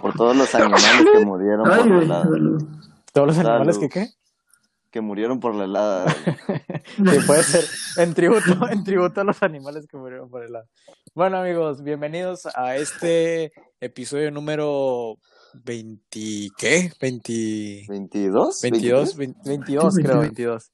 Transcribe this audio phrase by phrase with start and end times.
[0.00, 2.28] Por todos los animales que murieron por la helada.
[3.12, 4.10] ¿Todos los animales que qué?
[4.92, 6.14] Que murieron por la helada.
[6.96, 7.64] Sí, puede ser
[7.98, 10.66] en tributo, en tributo a los animales que murieron por el lado.
[11.14, 15.18] Bueno, amigos, bienvenidos a este episodio número
[15.64, 16.92] 20, ¿qué?
[17.00, 17.32] 20,
[17.88, 18.62] ¿22?
[18.62, 20.20] 22, 20 22, Sí, creo, 22.
[20.20, 20.72] 22.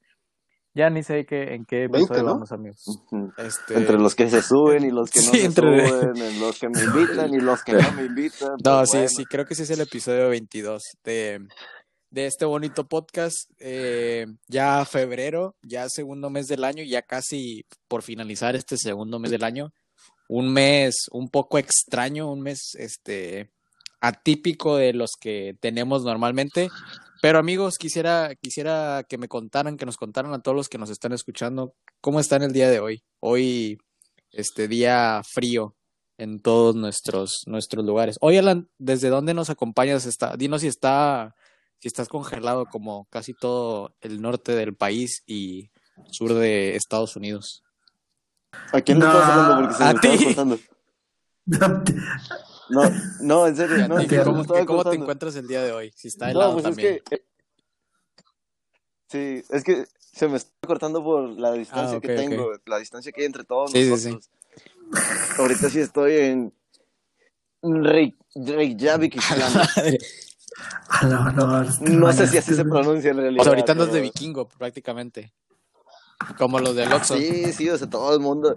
[0.74, 2.32] Ya ni sé qué, en qué 20, episodio ¿no?
[2.32, 2.82] vamos, amigos.
[3.36, 3.74] Este...
[3.76, 6.58] Entre los que se suben y los que no Sí, se entre- suben, en los
[6.58, 8.52] que me invitan y los que no me invitan.
[8.64, 9.08] No, pues sí, bueno.
[9.10, 11.46] sí, creo que sí es el episodio 22 de,
[12.10, 13.50] de este bonito podcast.
[13.58, 19.30] Eh, ya febrero, ya segundo mes del año, ya casi por finalizar este segundo mes
[19.30, 19.74] del año.
[20.28, 23.50] Un mes un poco extraño, un mes este
[24.02, 26.68] atípico de los que tenemos normalmente.
[27.22, 30.90] Pero amigos, quisiera, quisiera que me contaran, que nos contaran a todos los que nos
[30.90, 33.04] están escuchando, cómo están el día de hoy.
[33.20, 33.78] Hoy,
[34.32, 35.76] este día frío
[36.18, 38.18] en todos nuestros, nuestros lugares.
[38.20, 40.04] Oye, Alan, ¿desde dónde nos acompañas?
[40.04, 41.36] Está, dinos si está,
[41.78, 45.70] si estás congelado como casi todo el norte del país y
[46.10, 47.62] sur de Estados Unidos.
[48.72, 49.62] ¿A quién No, estás hablando?
[49.62, 50.66] Porque se a me ti.
[52.72, 52.82] No,
[53.20, 53.76] no, en serio.
[53.78, 55.92] ¿Y a No, ¿Cómo, cómo te encuentras el día de hoy?
[55.94, 56.94] Si está No, helado pues también.
[56.94, 57.14] es que.
[57.16, 57.24] eh,
[59.08, 62.78] Sí, es que se me está cortando por la distancia Ah, ok, que tengo, la
[62.78, 64.30] distancia que hay entre todos Sí, sí, nosotros.
[65.38, 66.54] Ahorita sí estoy en
[67.62, 69.16] Rey- Reykjavik.
[69.76, 69.98] Madre.
[70.88, 73.40] Ah, no, no, No sé si así se pronuncia en realidad.
[73.42, 75.32] O sea, ahorita andas de pero- vikingo prácticamente.
[76.38, 77.16] Como los del Oxxo.
[77.16, 78.56] Sí, sí, o sea, todo el mundo,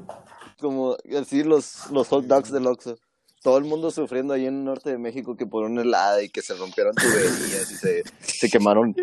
[0.60, 2.98] como así los, los hot dogs del Oxxo.
[3.46, 6.30] Todo el mundo sufriendo ahí en el norte de México que por una helada y
[6.30, 8.96] que se rompieron tuberías y se, se quemaron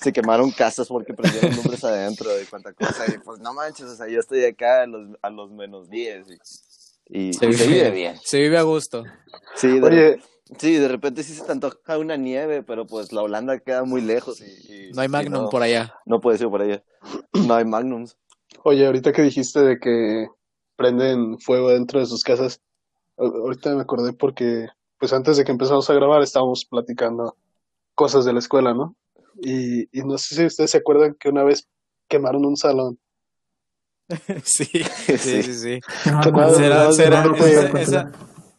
[0.00, 3.04] se quemaron casas porque prendieron lumbres adentro y cuánta cosa.
[3.14, 6.26] Y pues no manches, o sea, yo estoy acá a los, a los menos 10
[7.10, 8.16] y, y Se se vive- bien.
[8.24, 9.04] Se vive a gusto.
[9.54, 10.22] Sí, de, Oye,
[10.58, 14.00] sí, de repente sí se te antoja una nieve, pero pues la Holanda queda muy
[14.00, 14.44] lejos y,
[14.88, 15.94] y- No hay y Magnum no, por allá.
[16.06, 16.82] no puedes ir por allá.
[17.46, 18.16] No hay Magnums.
[18.62, 20.26] oye, ahorita que dijiste de que
[20.74, 22.62] prenden fuego dentro de sus casas,
[23.16, 24.66] ahorita me acordé porque,
[24.98, 27.36] pues antes de que empezamos a grabar estábamos platicando
[27.94, 28.96] cosas de la escuela, ¿no?
[29.42, 31.68] Y, y no sé si ustedes se acuerdan que una vez
[32.08, 32.98] quemaron un salón.
[34.44, 35.80] Sí, sí, sí, sí.
[36.54, 37.24] Será, será,
[37.78, 38.12] esa-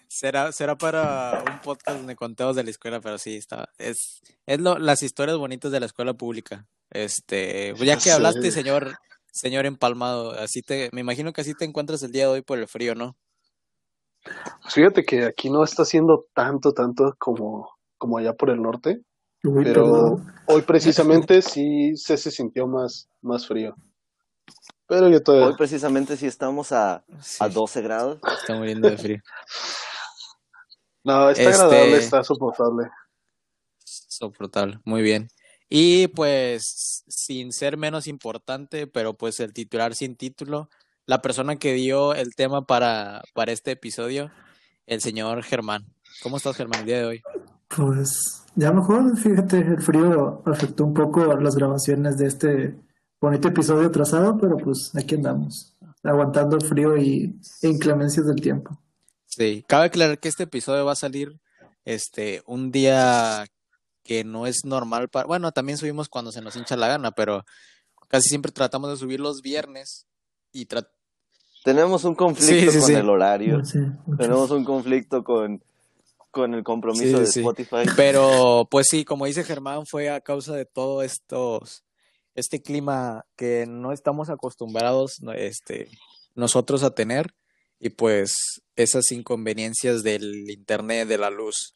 [0.08, 4.60] será, será para un podcast donde contemos de la escuela, pero sí, está, es, es
[4.60, 6.66] lo, las historias bonitas de la escuela pública.
[6.92, 8.10] Este, ya que Sí.
[8.12, 8.96] hablaste, señor,
[9.32, 12.58] señor empalmado, así te, me imagino que así te encuentras el día de hoy por
[12.60, 13.16] el frío, ¿no?
[14.62, 19.02] Pues fíjate que aquí no está haciendo tanto, tanto como, como allá por el norte,
[19.44, 20.34] Uy, pero perdón.
[20.47, 23.75] hoy precisamente sí se, se sintió más, más frío.
[24.88, 25.47] Pero yo todavía...
[25.47, 28.19] Hoy precisamente sí estamos a, Sí, a 12 grados.
[28.40, 29.22] está muriendo de frío.
[31.03, 32.90] No, está Este- agradable, está soportable.
[33.84, 35.28] Soportable, muy bien.
[35.69, 40.69] Y pues, sin ser menos importante, pero pues el titular sin título,
[41.06, 44.32] la persona que dio el tema para, para este episodio,
[44.88, 45.86] el señor Germán.
[46.24, 47.24] ¿Cómo estás, Germán, el día de hoy?
[47.68, 52.76] Pues ya mejor, fíjate, el frío afectó un poco las grabaciones de este
[53.20, 58.80] bonito episodio trazado, pero pues aquí andamos, aguantando el frío y e inclemencias del tiempo.
[59.26, 61.40] Sí, cabe aclarar que este episodio va a salir
[61.84, 63.46] este un día
[64.04, 67.44] que no es normal para, bueno, también subimos cuando se nos hincha la gana, pero
[68.08, 70.06] casi siempre tratamos de subir los viernes
[70.52, 70.88] y tra-
[71.66, 72.94] Tenemos un conflicto Sí, sí, con sí.
[72.94, 73.62] el horario.
[74.18, 75.62] Tenemos un conflicto con,
[76.31, 77.40] con el compromiso Sí, de sí.
[77.42, 77.90] Spotify.
[77.98, 81.84] Pero, pues sí, como dice Germán, fue a causa de todo estos,
[82.36, 85.90] este clima que no estamos acostumbrados, este,
[86.36, 87.34] nosotros a tener,
[87.80, 91.74] y pues esas inconveniencias del internet, de la luz,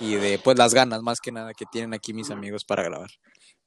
[0.00, 3.10] y de, pues las ganas más que nada que tienen aquí mis amigos para grabar.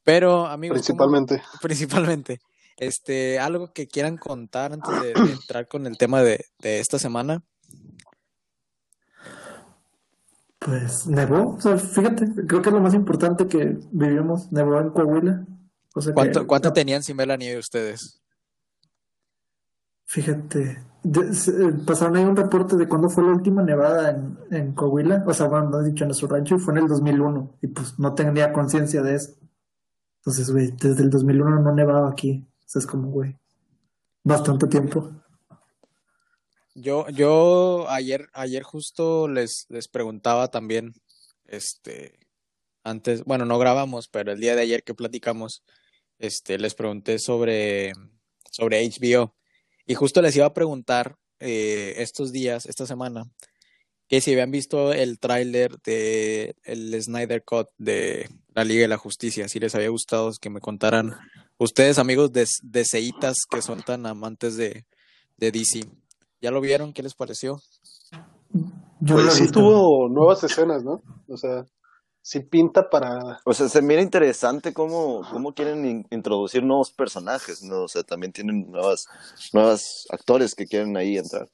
[0.03, 1.21] Pero, amigos, ¿cómo-
[1.61, 2.39] Principalmente.
[2.81, 6.97] Este, algo que quieran contar antes de, de entrar con el tema de, de esta
[6.99, 7.43] semana.
[10.59, 14.89] Pues nevó, o sea, fíjate, creo que es lo más importante que vivimos, nevó en
[14.91, 15.45] Coahuila.
[15.95, 18.21] O sea que- ¿Cuánto, tenían sin ver la nieve ustedes?
[20.05, 24.37] Fíjate, de- se- eh, pasaron ahí un reporte de cuándo fue la última nevada en,
[24.51, 26.87] en Coahuila, o sea, bueno, no he dicho en nuestro rancho, y fue en el
[26.87, 29.33] 2001, y pues no tenía conciencia de eso.
[30.17, 33.37] Entonces, güey, desde el 2001 no nevaba aquí, es como, güey,
[34.23, 35.11] bastante tiempo.
[36.73, 40.93] Yo, yo ayer, ayer justo les, les preguntaba también,
[41.45, 42.19] este,
[42.83, 45.63] antes, bueno, no grabamos, pero el día de ayer que platicamos,
[46.17, 47.93] este, les pregunté sobre,
[48.49, 49.35] sobre HBO.
[49.85, 53.29] Y justo les iba a preguntar eh, estos días, esta semana,
[54.07, 58.97] que si habían visto el tráiler de el Snyder Cut de la Liga de la
[58.97, 61.17] Justicia, si les había gustado que me contaran
[61.63, 64.85] ustedes, amigos de, de Seitas, que son tan amantes de,
[65.37, 65.81] de DC.
[66.41, 66.93] ¿Ya lo vieron?
[66.93, 67.61] ¿Qué les pareció?
[68.99, 71.01] Yo Pues sí tuvo nuevas escenas, ¿no?
[71.27, 71.65] O sea,
[72.21, 73.39] sí pinta para...
[73.45, 77.83] O sea, se mira interesante cómo, cómo quieren in- introducir nuevos personajes, ¿no?
[77.83, 79.05] O sea, también tienen nuevas,
[79.53, 81.47] nuevas actores que quieren ahí entrar.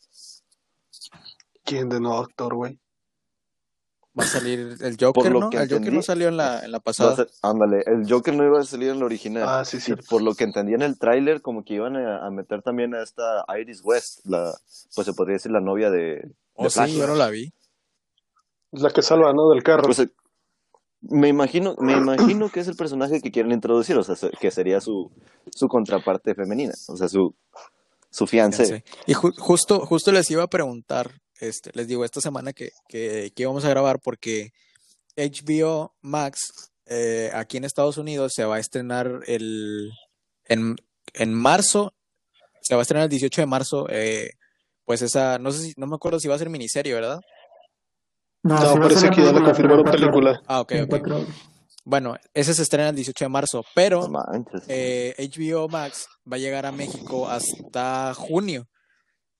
[1.63, 2.79] ¿Quién de nuevo actor, güey?
[4.19, 5.49] Va a salir el Joker, lo ¿no?
[5.49, 7.15] que El Joker no salió en la, en la pasada.
[7.15, 9.43] ser- ándale, el Joker no iba a salir en la original.
[9.47, 10.05] Ah, sí, Y cierto.
[10.09, 13.03] por lo que entendí en el tráiler, como que iban a, a meter también a
[13.03, 14.53] esta Iris West, la,
[14.95, 16.91] pues se podría decir la novia de, Oh, de sí, Flash.
[16.95, 17.53] yo no la vi.
[18.71, 19.49] Es la que salva, ¿no?
[19.49, 19.83] Del carro.
[19.83, 20.09] Pues, eh,
[21.01, 24.49] me imagino, me imagino que es el personaje que quieren introducir, o sea, se- que
[24.51, 25.11] sería su,
[25.53, 27.35] su contraparte femenina, o sea, su,
[28.09, 28.65] su fiancé.
[28.65, 28.83] Sí.
[29.05, 33.31] Y ju- justo, justo les iba a preguntar, este, les digo, esta semana que, que,
[33.35, 34.51] que íbamos a grabar porque
[35.15, 39.91] HBO Max eh, aquí en Estados Unidos se va a estrenar el
[40.45, 40.75] en,
[41.13, 41.93] en marzo,
[42.61, 44.31] se va a estrenar el 18 de marzo, eh,
[44.85, 47.19] pues esa, no sé si, no me acuerdo si va a ser miniserie, ¿verdad?
[48.43, 50.41] No, No, parece que ya le película, confirmaron película.
[50.47, 51.27] Ah, ok, ok.
[51.83, 54.63] Bueno, ese se estrena el 18 de marzo, pero manches.
[54.67, 58.67] eh, HBO Max va a llegar a México hasta junio.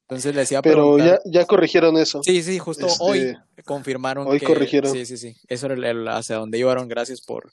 [0.10, 2.22] Entonces les iba a Pero ya, ya corrigieron eso.
[2.24, 4.92] Sí, sí, justo Este, hoy confirmaron hoy que corrigieron.
[4.92, 5.36] sí, sí, sí.
[5.50, 6.88] Eso era el, el- hacia donde llevaron.
[6.88, 7.52] Gracias por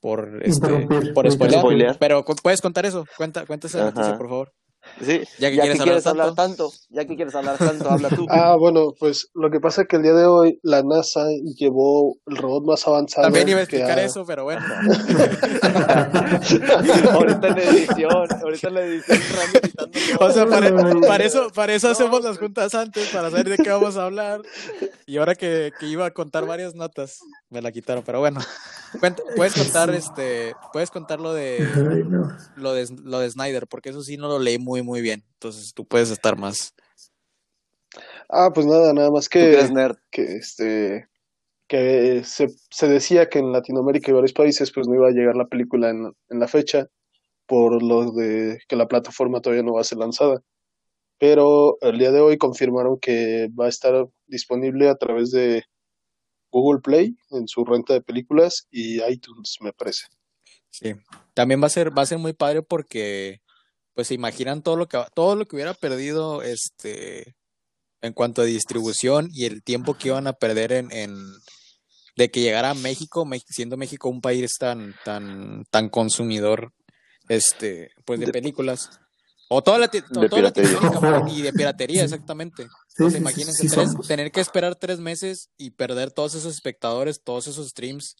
[0.00, 1.96] por este por spoilear.
[1.98, 3.06] Pero cu- puedes contar eso.
[3.16, 3.90] Cuenta cuenta esa Ajá.
[3.90, 4.52] noticia, por favor.
[5.00, 8.26] Sí, Ya que quieres hablar hablar tanto, ya que quieres hablar tanto, habla tú.
[8.30, 11.26] Ah, bueno, pues lo que pasa es que el día de hoy la NASA
[11.56, 13.24] llevó el robot más avanzado.
[13.26, 14.60] También iba a que explicar ha- eso, pero bueno.
[17.12, 19.18] ahorita en la edición, ahorita en la edición.
[20.20, 23.96] O sea, para, eso, para eso hacemos las juntas antes, para saber de qué vamos
[23.96, 24.40] a hablar.
[25.06, 28.02] Y ahora que, que iba a contar varias notas, me la quitaron.
[28.04, 28.40] Pero bueno,
[29.36, 32.28] puedes contar este, puedes contar lo de Ay, no.
[32.56, 35.24] lo de lo de Snyder, porque eso sí no lo leí muy muy bien.
[35.34, 36.74] Entonces tú puedes estar más.
[38.28, 39.96] Ah, pues nada, nada más que, nerd.
[40.10, 41.08] que este
[41.66, 45.36] que se, se decía que en Latinoamérica y varios países pues no iba a llegar
[45.36, 46.86] la película en, en la fecha
[47.46, 50.42] por lo de que la plataforma todavía no va a ser lanzada.
[51.18, 55.64] Pero el día de hoy confirmaron que va a estar disponible a través de
[56.50, 60.06] Google Play en su renta de películas y iTunes, me parece.
[60.70, 60.94] Sí.
[61.34, 63.40] También va a ser va a ser muy padre porque
[63.94, 67.34] pues se imaginan todo lo que todo lo que hubiera perdido este
[68.00, 71.16] en cuanto a distribución y el tiempo que iban a perder en, en
[72.16, 76.72] de que llegara a México, siendo México un país tan tan tan consumidor
[77.28, 79.00] este pues de De- películas
[79.50, 80.42] o toda, Lati- De toda.
[80.42, 82.68] Latinoamérica y de piratería exactamente.
[82.98, 84.08] Sí, Entonces, sí, imagínense sí tres- somos.
[84.08, 88.16] tener que esperar tres meses y perder todos esos espectadores, todos esos streams,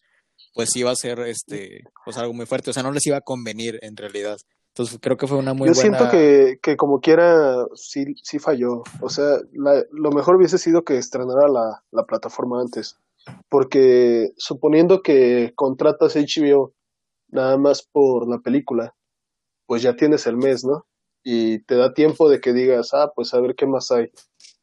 [0.53, 2.69] pues iba a ser este, pues algo muy fuerte.
[2.69, 4.37] O sea, no les iba a convenir en realidad.
[4.69, 5.97] Entonces creo que fue una muy Yo buena.
[5.97, 8.83] siento que, que como quiera sí, sí falló.
[9.01, 12.95] O sea, la- lo mejor hubiese sido que estrenara la, la plataforma antes.
[13.49, 16.73] Porque suponiendo que contratas HBO
[17.27, 18.95] nada más por la película,
[19.65, 20.85] pues ya tienes el mes, ¿no?
[21.23, 24.09] Y te da tiempo de que digas, ah, pues a ver qué más hay.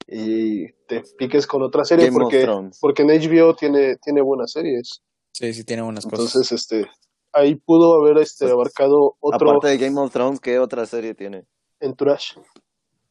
[0.08, 2.46] Y te piques con otra serie Game porque,
[2.80, 5.02] porque en HBO tiene, tiene buenas series.
[5.32, 6.26] Sí, sí tiene buenas cosas.
[6.26, 6.90] Entonces, este,
[7.32, 11.44] ahí pudo haber este abarcado otro Aparte de Game of Thrones, ¿qué otra serie tiene?
[11.80, 12.40] entourage.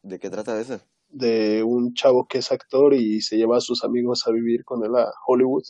[0.01, 0.83] ¿De qué trata esa?
[1.15, 4.83] de un chavo que es actor y se lleva a sus amigos a vivir con
[4.83, 5.63] él a Hollywood.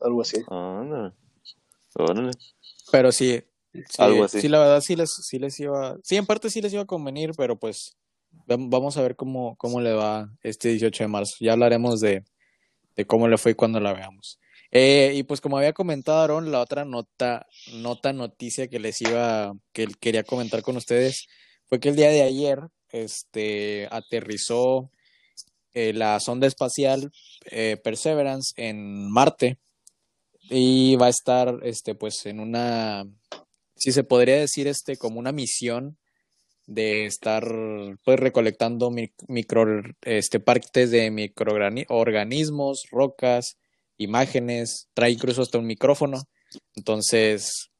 [0.00, 0.42] Algo así.
[0.48, 1.14] Anda.
[1.94, 2.32] Órale.
[2.92, 4.42] Pero sí, sí, Algo así.
[4.42, 6.86] sí, la verdad sí les, sí les iba, sí, en parte sí les iba a
[6.86, 7.96] convenir, pero pues
[8.46, 11.36] vamos a ver cómo, cómo le va este 18 de marzo.
[11.40, 12.24] Ya hablaremos de,
[12.96, 14.38] de cómo le fue cuando la veamos.
[14.70, 19.54] Eh, y pues como había comentado Aaron, la otra nota, nota noticia que les iba,
[19.72, 21.26] que quería comentar con ustedes,
[21.66, 24.90] fue que el día de ayer, este, aterrizó
[25.74, 27.10] eh, la sonda espacial
[27.50, 29.58] eh, Perseverance en Marte
[30.50, 33.04] y va a estar, este, pues en una,
[33.76, 35.98] si se podría decir, este, como una misión
[36.68, 37.44] de estar,
[38.04, 39.64] pues, recolectando mi- micro,
[40.02, 43.56] este, partes de microorganismos, rocas,
[43.96, 46.18] imágenes, trae incluso hasta un micrófono.
[46.74, 47.70] Entonces,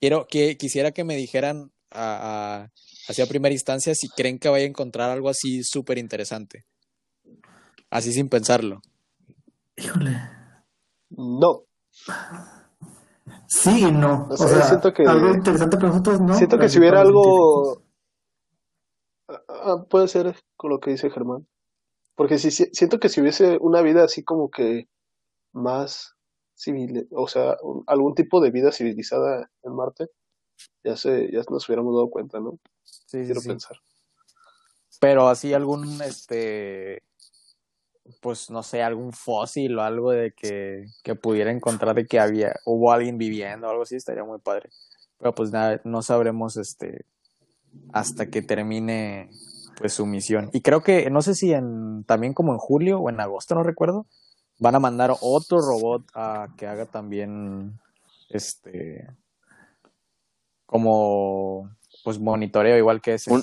[0.00, 2.72] quiero que quisiera que me dijeran a, a-
[3.08, 6.64] hacia primera instancia si creen que vaya a encontrar algo así súper interesante.
[7.90, 8.80] Así sin pensarlo.
[9.76, 10.18] Híjole.
[11.10, 11.64] No,
[13.46, 14.26] Sí y no.
[14.28, 16.34] No o sea, siento que- algo interesante para nosotros, ¿no?
[16.34, 17.82] Siento que Pero si hubiera algo...
[19.28, 21.46] Ah, puede ser con lo que dice Germán.
[22.14, 24.88] Porque si, si- siento que si hubiese una vida así como que
[25.52, 26.14] más
[26.54, 30.08] civil, o sea, un- algún tipo de vida civilizada en Marte,
[30.84, 32.58] ya se, ya nos hubiéramos dado cuenta, ¿no?
[32.84, 33.48] Sí, sí, Quiero sí.
[33.48, 33.76] pensar.
[35.00, 37.02] Pero así algún, este,
[38.20, 42.56] pues no sé, algún fósil o algo de que, que pudiera encontrar de que había,
[42.64, 44.70] hubo alguien viviendo o algo así, estaría muy padre.
[45.18, 47.04] Pero pues nada, no sabremos, este,
[47.92, 49.30] hasta que termine,
[49.76, 50.50] pues su misión.
[50.52, 53.62] Y creo que, no sé si en, también como en julio o en agosto, no
[53.62, 54.06] recuerdo,
[54.58, 57.78] van a mandar otro robot a que haga también,
[58.28, 59.06] este,
[60.66, 61.70] como,
[62.04, 63.32] pues monitoreo igual que ese.
[63.32, 63.42] Un,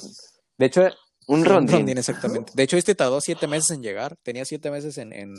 [0.57, 0.83] De hecho,
[1.27, 1.89] un Sí, rondín.
[1.89, 2.51] exactamente.
[2.55, 4.15] De hecho, este tardó siete meses en llegar.
[4.23, 5.33] Tenía siete meses en, en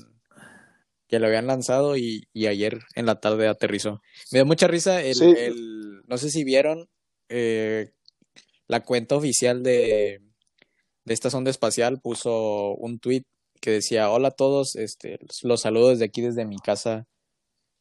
[1.09, 4.02] que lo habían lanzado y, y ayer en la tarde aterrizó.
[4.33, 5.35] Me dio mucha risa el, Sí.
[5.37, 6.88] el- no sé si vieron
[7.28, 7.93] eh,
[8.68, 10.20] la cuenta oficial de,
[11.04, 13.23] de esta sonda espacial puso un tweet
[13.61, 17.06] que decía hola a todos, este, los saludo desde aquí, desde mi casa,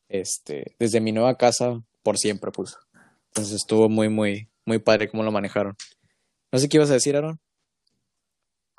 [0.10, 2.78] este, desde mi nueva casa, por siempre puso.
[3.28, 5.76] Entonces estuvo muy, muy, muy padre cómo lo manejaron.
[6.52, 7.40] No sé qué ibas a decir, Aaron.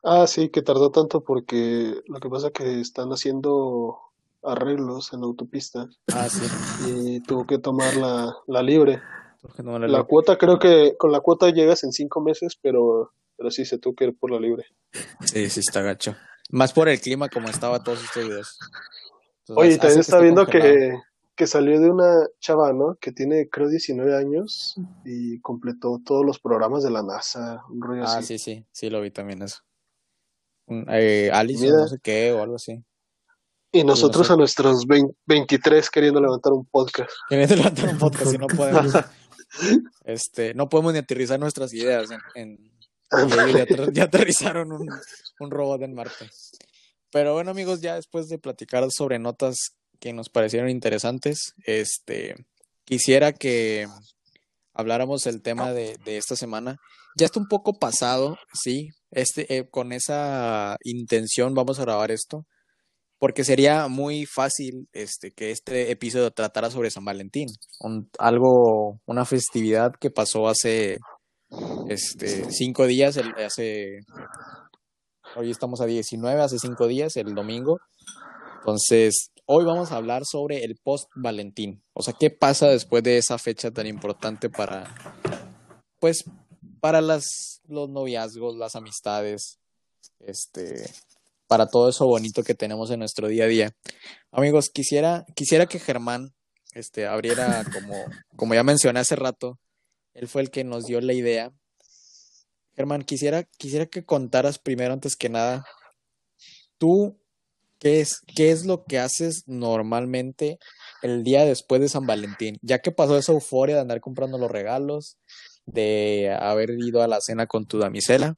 [0.03, 3.99] Ah, sí, que tardó tanto porque lo que pasa es que están haciendo
[4.43, 6.47] arreglos en la autopista Ah, sí.
[6.89, 9.01] y tuvo que tomar la, la libre.
[9.47, 13.13] Porque no la La cuota creo que con la cuota llegas en cinco meses, pero,
[13.37, 14.65] pero sí se tuvo que ir por la libre.
[15.25, 16.17] Sí, sí está gacho.
[16.51, 18.59] Más por el clima como estaba todos estos videos.
[19.49, 20.99] Entonces, Oye, también está viendo que,
[21.35, 22.97] que salió de una chava, ¿no?
[23.01, 24.75] Que tiene creo 19 años
[25.05, 28.39] y completó todos los programas de la NASA, un rollo Ah, así.
[28.39, 29.59] sí, sí, sí lo vi también eso.
[30.69, 31.77] Eh, Alice Mira.
[31.77, 32.83] no sé qué o algo así.
[33.73, 34.33] Y nosotros sé.
[34.33, 37.11] a nuestros 20 23 queriendo levantar un podcast.
[37.29, 38.93] Que viene levantar un podcast y no podemos.
[40.05, 42.59] Este, no podemos ni aterrizar nuestras ideas en,
[43.11, 44.89] ya, ater- ya aterrizaron un,
[45.41, 46.29] un robot en Marte.
[47.11, 49.57] Pero bueno, amigos, ya después de platicar sobre notas
[50.01, 52.35] que nos parecieron interesantes, este,
[52.85, 53.87] quisiera que
[54.75, 56.77] habláramos el tema de, de esta semana.
[57.17, 58.91] Ya está un poco pasado, sí.
[59.11, 62.45] Este, eh, con esa intención vamos a grabar esto,
[63.19, 67.49] porque sería muy fácil este, que este episodio tratara sobre San Valentín,
[68.19, 70.99] algo, una festividad que pasó hace
[71.89, 74.01] este, cinco días, hace,
[75.35, 77.79] hoy estamos a 19, hace cinco días, el domingo.
[78.59, 83.39] Entonces, hoy vamos a hablar sobre el post-Valentín, o sea, qué pasa después de esa
[83.39, 84.93] fecha tan importante para,
[86.01, 86.25] pues,
[86.81, 89.59] para las, los noviazgos, las amistades,
[90.21, 90.91] este,
[91.47, 93.73] para todo eso bonito que tenemos en nuestro día a día.
[94.31, 96.35] Amigos, quisiera, quisiera que Germán
[96.75, 97.95] este, abriera, como,
[98.37, 99.59] como ya mencioné hace rato,
[100.15, 101.53] él fue el que nos dio la idea.
[102.75, 105.65] Germán, quisiera, quisiera que contaras primero, antes que nada,
[106.79, 107.19] tú,
[107.79, 110.59] ¿qué es, qué es lo que haces normalmente
[111.03, 112.59] el día después de San Valentín?
[112.61, 115.17] Ya que pasó esa euforia de andar comprando los regalos,
[115.65, 118.37] de haber ido a la cena con tu damisela,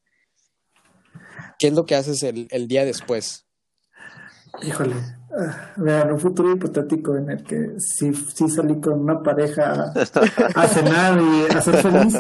[1.59, 3.47] ¿qué es lo que haces el, el día después?
[4.63, 4.97] Híjole,
[5.39, 9.93] ah, vean, un futuro hipotético en el que sí, sí salí con una pareja
[10.55, 12.17] a cenar y a ser feliz,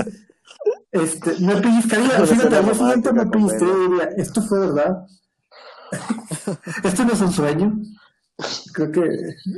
[0.92, 5.06] este, me pellizcaría, fíjate, al día siguiente me pellizcaría y diría, esto fue verdad,
[6.84, 7.72] esto no es un sueño,
[8.72, 9.00] creo que,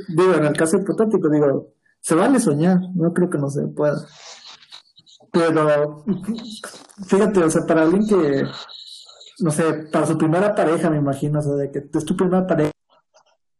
[0.09, 4.07] digo, en el caso hipotético, digo, se vale soñar, no creo que no se pueda,
[5.31, 6.03] pero,
[7.05, 8.43] fíjate, o sea, para alguien que,
[9.41, 12.45] no sé, para su primera pareja, me imagino, o sea, de que es tu primera
[12.45, 12.71] pareja,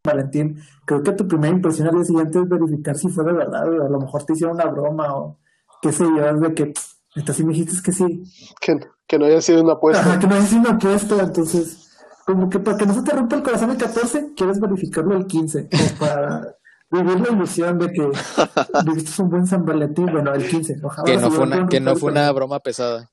[0.03, 3.67] Valentín, creo que tu primera impresión al día siguiente es verificar si fue de verdad,
[3.67, 5.39] o a lo mejor te hicieron una broma, o
[5.81, 6.73] qué sé yo, es de que,
[7.15, 8.23] esta sí me dijiste que sí,
[8.59, 10.01] Que, que no haya sido una apuesta.
[10.01, 11.91] ajá, que no es una apuesta, entonces,
[12.25, 15.27] como que para que no se te rompa el corazón el 14, quieres verificarlo el
[15.27, 16.55] 15, o para
[16.91, 18.09] vivir la ilusión de que
[18.85, 21.79] viviste un buen San Valentín, bueno, el 15, ojalá Que no fue una, un que
[21.79, 23.10] no fue una broma pesada.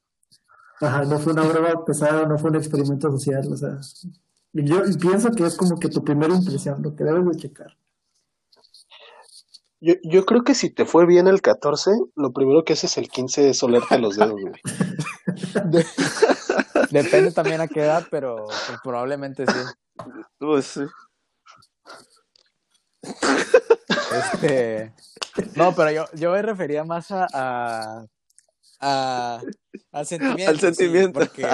[0.81, 3.79] Ajá, no fue una broma pesada, no fue un experimento social, o sea,
[4.53, 7.77] y yo pienso que es como que tu primera impresión, lo que debes de checar.
[9.81, 13.09] Yo, yo creo que si te fue bien el 14, lo primero que haces el
[13.09, 14.61] 15 es olerte los dedos, güey.
[16.91, 19.59] Depende también a qué edad, pero pues, probablemente sí.
[20.39, 20.81] Pues, sí.
[24.13, 24.93] Este,
[25.55, 28.05] no, pero yo, yo me refería más a, a,
[28.81, 29.41] a-
[29.93, 30.51] al sentimiento.
[30.51, 31.21] Al sentimiento.
[31.21, 31.47] sí, porque,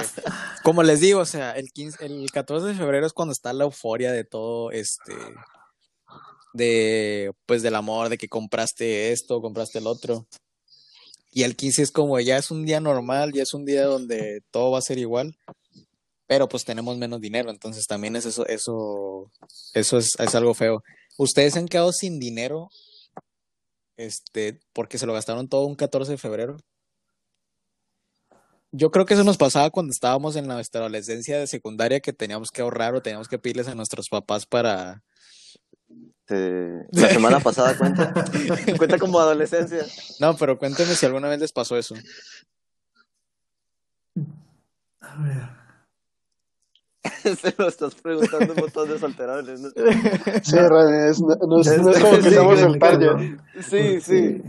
[0.63, 3.65] como les digo, o sea, el 15, el 14 de febrero es cuando está la
[3.65, 5.13] euforia de todo, este,
[6.53, 10.27] de, pues, del amor, de que compraste esto, compraste el otro.
[11.31, 14.41] Y el 15 es como, ya es un día normal, ya es un día donde
[14.51, 15.37] todo va a ser igual,
[16.27, 19.31] pero pues tenemos menos dinero, entonces también es eso, eso,
[19.73, 20.81] eso es, es algo feo.
[21.17, 22.69] ¿Ustedes se han quedado sin dinero
[23.97, 26.57] este, porque se lo gastaron todo un 14 de febrero?
[28.77, 32.51] Yo creo que eso nos pasaba cuando estábamos en nuestra adolescencia de secundaria que teníamos
[32.51, 35.01] que ahorrar o teníamos que pedirles a nuestros papás para...
[35.87, 38.13] Este, la semana pasada cuenta.
[38.77, 39.85] cuenta como adolescencia.
[40.19, 41.95] No, pero cuéntenme si alguna vez les pasó eso.
[44.99, 45.55] A ver.
[47.37, 49.61] Se lo estás preguntando un montón de solterones.
[49.61, 49.69] ¿no?
[49.69, 53.39] Sí, René, es- no, no es, no es como que Sí, estamos el target.
[53.61, 54.41] Sí, sí.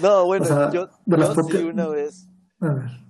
[0.00, 2.28] No, bueno, O sea, yo, yo sí una vez.
[2.60, 3.02] A ver.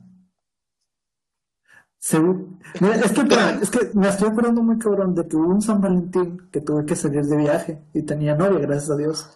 [2.05, 3.21] Según- Mira, es que,
[3.63, 6.85] es que me estoy acordando muy cabrón de que hubo un San Valentín que tuve
[6.85, 9.29] que salir de viaje y tenía novia, gracias a Dios.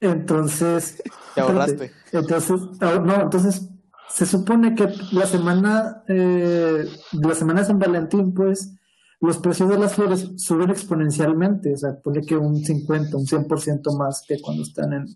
[0.00, 1.02] Entonces,
[1.34, 1.90] Te ahorraste.
[2.12, 3.68] entonces, ah, no, entonces
[4.08, 8.76] se supone que la semana, eh, la semana de San Valentín, pues,
[9.20, 13.96] los precios de las flores suben exponencialmente, o sea, pone que un 50, un 100%
[13.96, 15.06] más que cuando están en,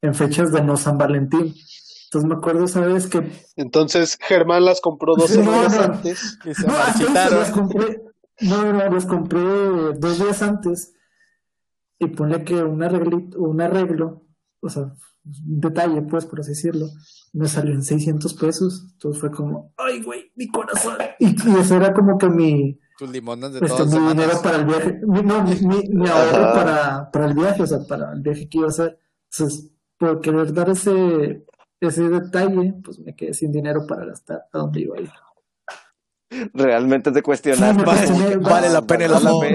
[0.00, 1.54] en fechas de no San Valentín.
[2.12, 5.82] Entonces me acuerdo esa vez que Entonces, Germán las compró dos no, semanas no.
[5.94, 6.38] antes.
[6.44, 7.38] Y se no, marchitaron.
[7.38, 8.02] las compré.
[8.40, 10.94] No, no, las compré dos días antes.
[11.98, 14.22] Y ponle que un arreglo, un arreglo,
[14.60, 16.86] o sea, un detalle, pues, por así decirlo,
[17.34, 18.88] me salió en 600 pesos.
[18.94, 20.96] Entonces fue como, ay, güey, mi corazón.
[21.18, 24.16] Y, y eso era como que mi, Tus limones de este, todas mi semanas.
[24.16, 25.00] dinero para el viaje.
[25.06, 28.48] Mi, no, mi, mi, mi ahorro para, para el viaje, o sea, para el viaje
[28.48, 28.98] que iba a hacer.
[29.30, 31.44] Entonces, por querer dar ese,
[31.80, 35.10] ese detalle, pues me quedé sin dinero para gastar a donde iba a ir.
[36.54, 37.76] Realmente te cuestionas.
[38.06, 39.46] Sí, Vale, la pena el ¿Vale la amor.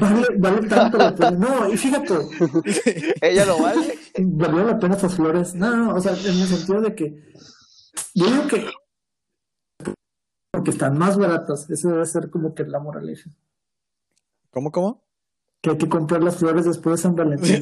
[0.00, 1.30] Vale, vale tanto la pena.
[1.32, 2.14] No, y fíjate,
[3.20, 3.98] Ella lo vale.
[4.18, 5.54] valió la pena estas flores.
[5.54, 7.22] No, no, o sea, en el sentido de que
[8.14, 8.66] yo digo que
[10.50, 13.30] porque están más baratas, eso debe ser como que la moraleja.
[14.50, 15.07] ¿Cómo, cómo?
[15.60, 17.60] Que hay que comprar las flores después de San Valentín.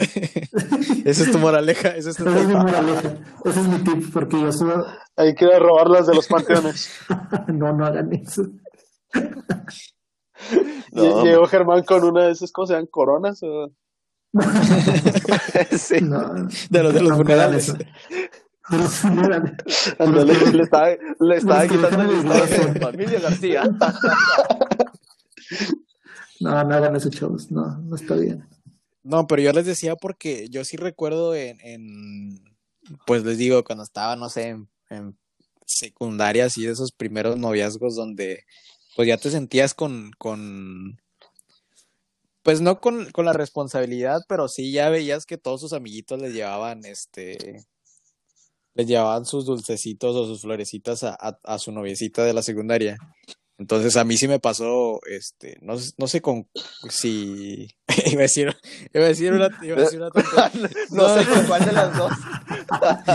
[1.07, 1.89] Esa es tu moraleja.
[1.97, 3.15] Esa es tu Esa es mi moraleja.
[3.45, 4.85] Ese es mi tip, porque yo subo.
[5.17, 6.91] Hay que robarlas de los panteones.
[7.49, 8.43] No, no hagan eso.
[10.93, 12.89] No, Lle- Llegó Germán con una de esas, ¿cómo se llaman?
[12.91, 13.43] ¿Coronas?
[13.43, 13.71] O...
[15.79, 16.01] sí.
[16.03, 16.35] No,
[16.69, 17.73] De los de los no funerales.
[17.73, 19.53] De los funerales.
[20.53, 20.89] Le estaba,
[21.21, 23.63] le estaba quitando el de familia García.
[26.40, 27.51] No, no hagan eso, chavos.
[27.51, 28.46] No, no está bien.
[29.03, 32.57] No, pero yo les decía porque yo sí recuerdo en, en
[33.07, 35.18] pues les digo, cuando estaba, no sé, en, en
[35.64, 38.44] secundaria, así de esos primeros noviazgos donde
[38.96, 41.01] pues ya te sentías con, con
[42.42, 46.33] pues no con, con la responsabilidad, pero sí ya veías que todos sus amiguitos les
[46.33, 47.66] llevaban este
[48.75, 52.99] les llevaban sus dulcecitos o sus florecitas a, a, a su noviecita de la secundaria.
[53.59, 56.47] Entonces a mí sí me pasó, este, no, sé- no sé con
[56.90, 57.69] si
[58.07, 58.55] iba a decir,
[58.92, 60.51] iba a decir una, iba a decir una tontería.
[60.90, 62.12] no sé con cuál de las dos.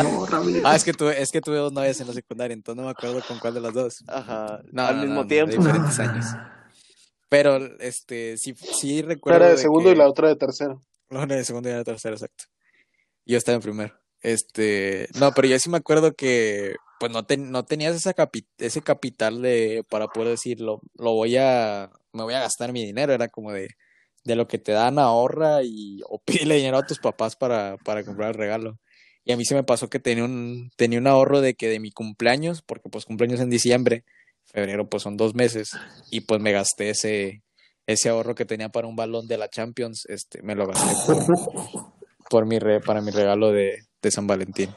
[0.04, 0.62] No, Ramiro.
[0.67, 2.91] Ah, es que tuve, es que tuve dos novias en la secundaria, entonces no me
[2.91, 4.04] acuerdo con cuál de las dos.
[4.08, 4.62] Ajá.
[4.71, 5.51] No, al no, mismo no, no, tiempo.
[5.51, 6.25] de diferentes años.
[7.30, 9.38] Pero este sí, sí recuerdo.
[9.38, 10.82] Era de de segundo que- y la otra de tercero.
[11.10, 12.45] No, una de segundo y una de tercero, exacto.
[13.25, 13.93] Yo estaba en primero.
[14.21, 18.45] Este, no, pero yo sí me acuerdo que pues no, ten- no tenías esa capi-
[18.59, 22.85] ese capital de para poder decir lo, lo voy a me voy a gastar mi
[22.85, 23.69] dinero, era como de
[24.23, 28.03] de lo que te dan ahorra y o pídele dinero a tus papás para para
[28.03, 28.77] comprar el regalo.
[29.25, 31.79] Y a mí se me pasó que tenía un tenía un ahorro de que de
[31.79, 34.03] mi cumpleaños, porque pues cumpleaños en diciembre,
[34.45, 35.71] febrero pues son dos meses
[36.11, 37.41] y pues me gasté ese
[37.87, 41.17] ese ahorro que tenía para un balón de la Champions, este me lo gasté por,
[42.29, 44.69] por mi re- para mi regalo de, de San Valentín.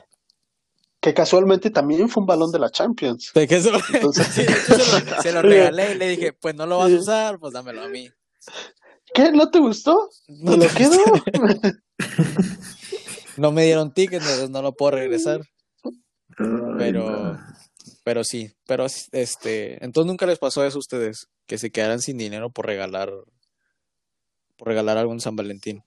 [1.04, 3.30] Que casualmente también fue un balón de la Champions.
[3.34, 6.08] De que se lo, Entonces- Sí, de hecho, se lo- se lo regalé y le
[6.08, 8.08] dije, pues no lo vas a usar, pues dámelo a mí.
[9.12, 9.30] ¿Qué?
[9.30, 10.08] ¿No te gustó?
[10.28, 10.96] No ¿Me lo quedo?
[13.36, 15.42] No me dieron ticket, entonces no lo puedo regresar.
[16.78, 17.38] Pero,
[18.02, 22.16] pero sí, pero este, entonces nunca les pasó eso a ustedes, que se quedaran sin
[22.16, 23.12] dinero por regalar,
[24.56, 25.82] por regalar algún San Valentín.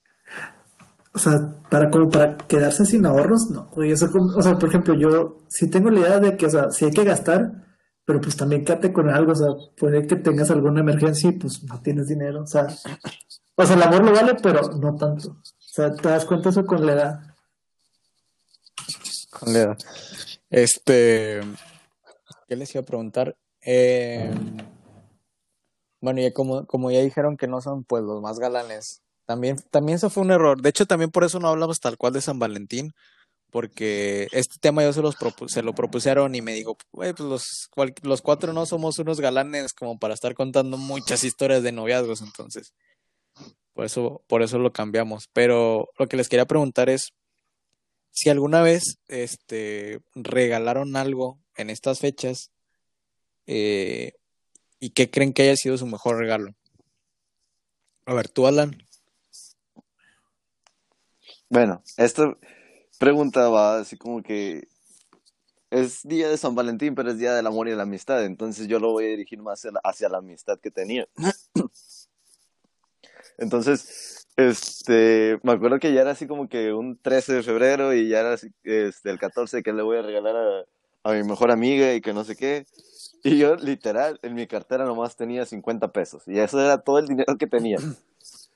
[1.17, 1.33] O sea,
[1.71, 3.71] para como para quedarse sin ahorros, no.
[3.73, 6.91] o sea, por ejemplo, yo sí tengo la idea de que, o sea, sí hay
[6.91, 7.65] que gastar,
[8.05, 11.63] pero pues también quédate con algo, o sea, puede que tengas alguna emergencia y pues
[11.63, 12.67] no tienes dinero, o sea,
[13.55, 15.31] o sea, el amor lo vale, pero no tanto.
[15.31, 17.19] O sea, te das cuenta eso con la edad.
[19.31, 19.77] Con la edad.
[20.51, 21.41] Este,
[22.47, 23.35] ¿qué les iba a preguntar?
[23.61, 24.31] Eh,
[25.99, 29.97] bueno, ya como, como ya dijeron que no son pues los más galanes, También, también
[29.97, 30.61] eso fue un error.
[30.61, 32.93] De hecho, también por eso no hablamos tal cual de San Valentín,
[33.51, 37.69] porque este tema yo se, los se lo propusieron y me dijo, pues los,
[38.03, 42.73] los cuatro no somos unos galanes como para estar contando muchas historias de noviazgos, entonces,
[43.73, 45.25] por eso, por eso lo cambiamos.
[45.33, 47.09] Pero lo que les quería preguntar es,
[48.11, 52.49] si alguna vez, este, regalaron algo en estas fechas,
[53.45, 54.13] eh,
[54.79, 56.53] ¿y qué creen que haya sido su mejor regalo?
[58.05, 58.86] A ver, tú, Alan.
[61.49, 62.35] Bueno, esta
[62.99, 64.67] pregunta va así como que
[65.69, 68.67] es día de San Valentín, pero es día del amor y de la amistad, entonces
[68.67, 71.07] yo lo voy a dirigir más hacia la, amistad que tenía.
[73.39, 78.09] Entonces, este, me acuerdo que ya era así como que un 13 de febrero y
[78.09, 80.65] ya era así, este, el 14 que le voy a regalar a,
[81.03, 82.65] a mi mejor amiga y que no sé qué.
[83.23, 87.07] Y yo, literal, en mi cartera nomás tenía 50 pesos y eso era todo el
[87.07, 87.77] dinero que tenía.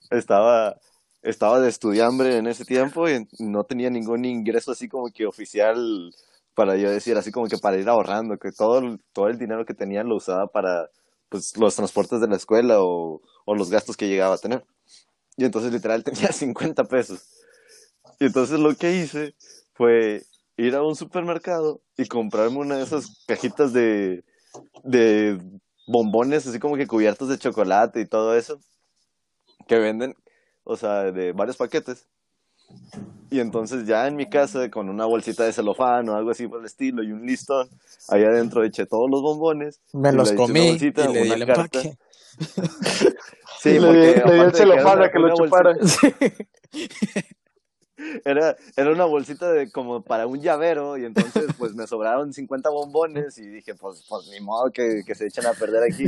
[0.10, 0.78] Estaba,
[1.22, 6.14] estaba de estudiambre en ese tiempo y no tenía ningún ingreso así como que oficial
[6.56, 9.66] para yo decir, así como que para ir ahorrando, que todo, el- todo el dinero
[9.66, 10.90] que tenía lo usaba para
[11.30, 14.66] pues, los transportes de la escuela o, o los gastos que llegaba a tener.
[15.38, 17.22] Y entonces literal tenía 50 pesos.
[18.20, 19.36] Y entonces lo que hice
[19.74, 20.24] fue
[20.58, 24.24] ir a un supermercado y comprarme una de esas cajitas de,
[24.84, 25.40] de
[25.88, 28.60] bombones así como que cubiertos de chocolate y todo eso
[29.68, 30.16] que venden,
[30.64, 32.06] o sea, de varios paquetes.
[33.30, 36.60] Y entonces ya en mi casa, con una bolsita de celofán o algo así por
[36.60, 37.70] el estilo y un listón,
[38.10, 39.80] ahí adentro eché todos los bombones.
[39.94, 41.80] Me los le hice una comí bolsita, y le di el carta.
[41.80, 41.98] empaque.
[43.62, 45.74] Sí, le, porque le di el celofán a que lo chupara.
[45.76, 46.16] bolsita-
[48.26, 52.72] Era, era una bolsita de como para un llavero y entonces pues me sobraron 50
[52.72, 56.06] bombones y dije pues, pues ni modo que, que se echen a perder aquí.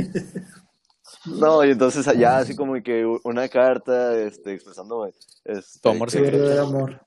[1.26, 5.12] No, y entonces allá así como que una carta este, expresándome
[5.44, 6.38] este, Tu amor secreto.
[6.38, 7.00] verdadero amor.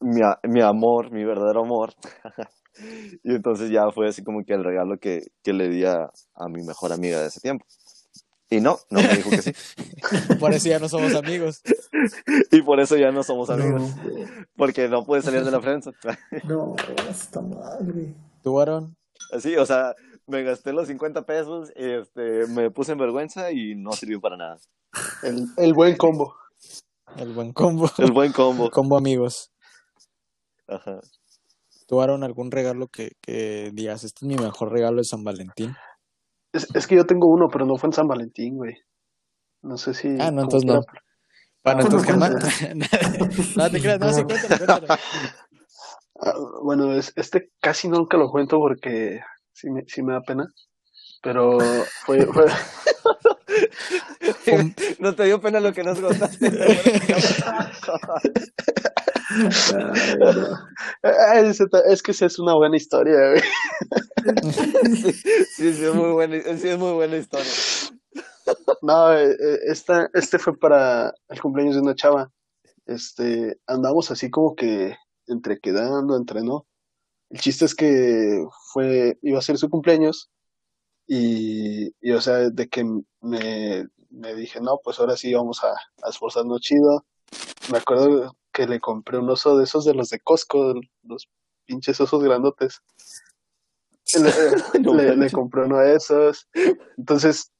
[0.00, 1.92] mi, mi amor, mi verdadero amor.
[3.24, 6.48] y entonces ya fue así como que el regalo que, que le di a, a
[6.48, 7.66] mi mejor amiga de ese tiempo.
[8.48, 9.52] Y no, no me dijo que sí.
[10.38, 11.62] Por eso ya no somos amigos.
[12.50, 13.82] Y por eso ya no somos No, amigos.
[14.02, 14.26] güey.
[14.56, 15.92] Porque no pude salir de la prensa.
[16.44, 16.74] No,
[17.08, 18.12] está mal, güey.
[18.42, 18.96] ¿Tú, Aaron?
[19.32, 19.94] Así, o sea,
[20.26, 24.58] me gasté los 50 pesos, este, me puse en vergüenza y no sirvió para nada.
[25.22, 26.34] El, el buen combo.
[27.16, 27.90] El buen combo.
[27.98, 28.70] El buen combo.
[28.72, 29.50] Combo amigos.
[30.66, 31.00] Ajá.
[31.86, 35.74] ¿Tú, Aaron, algún regalo que, que digas, este es mi mejor regalo de San Valentín?
[36.52, 38.76] Es, es que yo tengo uno, pero no fue en San Valentín, güey.
[39.62, 40.08] No sé si.
[40.20, 40.80] Ah, no, entonces no.
[40.82, 41.02] quiera.
[41.64, 42.28] Bueno, Ah, entonces, no
[43.64, 44.86] no te creas, no, sí, cuéntalo, cuéntalo.
[46.24, 49.20] Ah, bueno, es- este casi nunca lo cuento porque
[49.62, 50.52] sí me, sí me da pena.
[51.22, 51.58] Pero
[52.04, 52.46] fue, fue,
[54.98, 56.46] No te dio pena lo que nos contaste.
[61.02, 61.82] Ay, no.
[61.86, 63.42] Es que esa es una buena historia, güey.
[65.56, 67.50] Sí, sí, es muy buena, sí, es muy buena historia.
[68.82, 72.30] No, eh, eh, esta, este fue para el cumpleaños de una chava.
[72.86, 74.96] Este, andamos así como que
[75.28, 76.66] entre quedando, entre no.
[77.32, 80.30] El chiste es que fue, iba a ser su cumpleaños
[81.06, 82.84] y, y o sea, de que
[83.20, 85.72] me, me dije, no, pues ahora sí vamos a,
[86.06, 87.04] a esforzarnos chido.
[87.70, 91.28] Me acuerdo que le compré un oso de esos de los de Costco, los
[91.66, 92.80] pinches osos grandotes.
[94.14, 95.32] Le, No le- le manches.
[95.32, 96.46] compré uno de esos.
[96.98, 97.50] Entonces,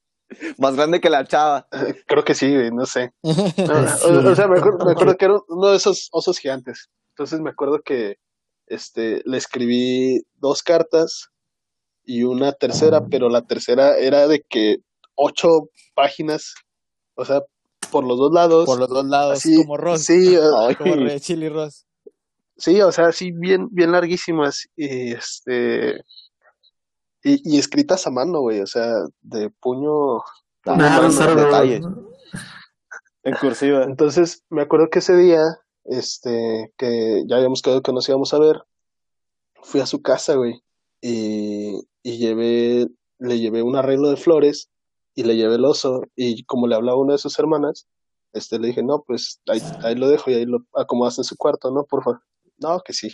[0.58, 1.66] Más grande que la chava.
[1.72, 3.12] eh, creo que sí, no sé.
[3.22, 4.06] No, Sí.
[4.06, 6.90] o, o sea, me acuerdo, me acuerdo que era uno de esos osos gigantes.
[7.14, 8.16] Entonces me acuerdo que
[8.72, 11.28] este, le escribí dos cartas
[12.04, 14.78] y una tercera, pero la tercera era de que
[15.14, 15.48] ocho
[15.94, 16.54] páginas,
[17.14, 17.40] o sea,
[17.90, 18.66] por los dos lados.
[18.66, 20.04] Por los dos lados, así, como Ross.
[20.04, 21.86] Sí, Ay, Como Red Chili Ross.
[22.56, 24.66] sí, o sea, sí, bien, bien larguísimas.
[24.76, 26.00] Y este.
[27.24, 30.22] Y, y escritas a mano, güey, o sea, de puño.
[30.64, 31.80] Nada, detalle.
[31.80, 32.12] huevos, ¿no?
[33.24, 33.84] En cursiva.
[33.84, 35.40] Entonces, me acuerdo que ese día,
[35.84, 38.62] este, que ya habíamos quedado que nos íbamos a ver,
[39.62, 40.62] fui a su casa, güey,
[41.00, 42.86] y, y llevé,
[43.18, 44.70] le llevé un arreglo de flores
[45.14, 47.86] y le llevé el oso, y como le hablaba a una de sus hermanas,
[48.32, 51.36] este, le dije, no, pues ahí, ahí lo dejo y ahí lo acomodas en su
[51.36, 51.84] cuarto, ¿no?
[51.84, 52.22] Por favor.
[52.58, 53.08] No, que sí.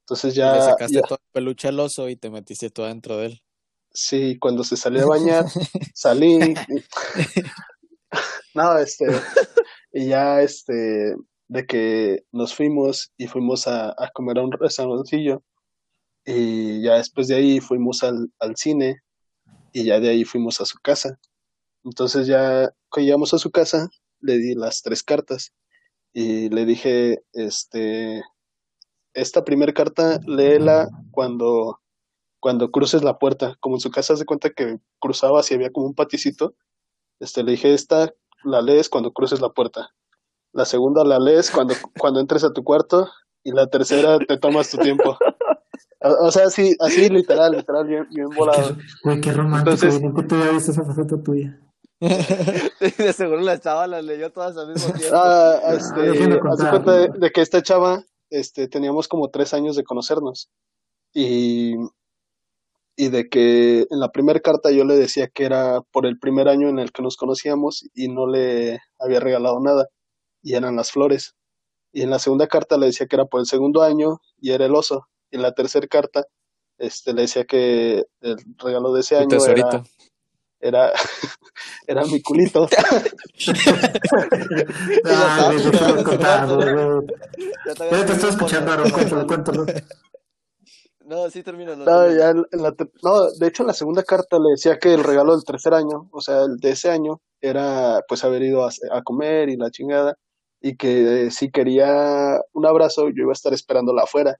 [0.00, 3.18] Entonces le ya, sacaste ya- todo el peluche al oso y te metiste todo dentro
[3.18, 3.42] de él.
[3.92, 5.44] sí, cuando se salió a bañar,
[5.94, 6.54] salí.
[8.54, 9.04] No, este,
[9.92, 11.14] y ya, este,
[11.48, 15.42] de que nos fuimos y fuimos a, a comer a un restaurancillo,
[16.24, 19.02] y ya después de ahí fuimos al, al cine,
[19.72, 21.18] y ya de ahí fuimos a su casa.
[21.84, 23.88] Entonces ya que llegamos a su casa,
[24.20, 25.52] le di las tres cartas
[26.12, 28.24] y le dije, este,
[29.12, 31.78] esta primera carta, léela cuando,
[32.40, 33.54] cuando cruces la puerta.
[33.60, 36.54] Como en su casa se cuenta que cruzaba y había como un paticito.
[37.20, 38.12] Este, le dije, esta
[38.44, 39.94] la lees cuando cruces la puerta.
[40.56, 43.08] La segunda la lees cuando, cuando entres a tu cuarto.
[43.44, 45.16] Y la tercera te tomas tu tiempo.
[46.02, 48.76] O, o sea, así, así literal, literal, bien, bien volado.
[49.04, 50.12] Güey, qué romántico, Entonces- güey.
[50.12, 51.60] Nunca te había visto esa faceta tuya.
[52.00, 55.16] De seguro la chava las leyó todas al mismo tiempo.
[55.16, 56.70] Ah, Ah, este, de contar.
[56.70, 60.50] cuenta de, de que esta chava, este, teníamos como tres años de conocernos.
[61.14, 61.74] Y,
[62.96, 66.48] y de que en la primera carta yo le decía que era por el primer
[66.48, 69.86] año en el que nos conocíamos y no le había regalado nada.
[70.46, 71.34] Y eran las flores.
[71.92, 74.66] Y en la segunda carta le decía que era por el segundo año y era
[74.66, 75.08] el oso.
[75.28, 76.22] Y en la tercera carta,
[76.78, 79.82] este, le decía que el regalo de ese año era,
[80.60, 80.92] era,
[81.88, 82.68] era mi culito.
[88.06, 88.90] Te estoy escuchando, Aaron.
[88.92, 89.66] Cuéntalo, cuéntalo.
[91.06, 91.74] No, sí, termina.
[91.74, 94.94] No, ya en la te- no, de hecho en la segunda carta le decía que
[94.94, 98.64] el regalo del tercer año, o sea, el de ese año, era pues haber ido
[98.64, 100.16] a, a comer y la chingada,
[100.68, 104.36] y que eh, si quería un abrazo, yo iba a estar esperándola afuera.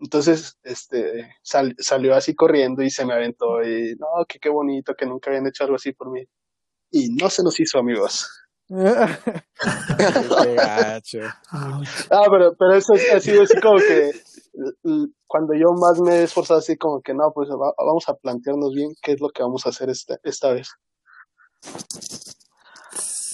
[0.00, 4.94] Entonces, este, sal- salió así corriendo y se me aventó y, no, que qué bonito,
[4.94, 6.24] que nunca habían hecho algo así por mí.
[6.90, 8.26] Y no se nos hizo, amigos.
[12.10, 14.10] Ah, pero, pero eso es- ha sido así como que
[15.26, 18.72] cuando yo más me he esforzado así como que no, pues va- vamos a plantearnos
[18.74, 20.70] bien qué es lo que vamos a hacer esta, esta vez.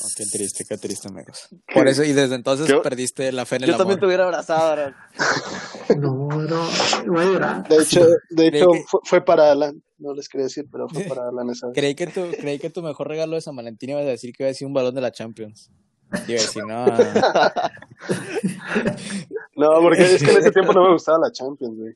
[0.02, 1.48] Oh, qué triste, qué triste, amigos.
[1.72, 3.82] Por eso, y desde entonces Yo- perdiste la fe en el Yo amor.
[3.84, 4.94] también te hubiera abrazado, Aaron.
[5.98, 6.68] No, no.
[7.06, 7.68] Voy a llorar.
[7.68, 10.88] De hecho, de Creí hecho que- fue, fue para Alan, no les quería decir, pero
[10.88, 11.74] fue para Alan esa vez.
[11.76, 14.42] Creí que, tu, creí que tu mejor regalo de San Valentín iba a decir que
[14.42, 15.70] iba a decir un balón de la Champions.
[16.28, 16.86] Iba a decir, no.
[19.56, 21.94] No, porque es que en ese tiempo no me gustaba la Champions, güey.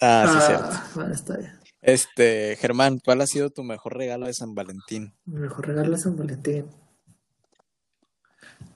[0.00, 0.64] Ah, sí, cierto.
[0.70, 1.52] Ah, bueno, está bien.
[1.82, 5.14] Este, Germán, ¿cuál ha sido tu mejor regalo de San Valentín?
[5.26, 6.66] Mi mejor regalo de San Valentín.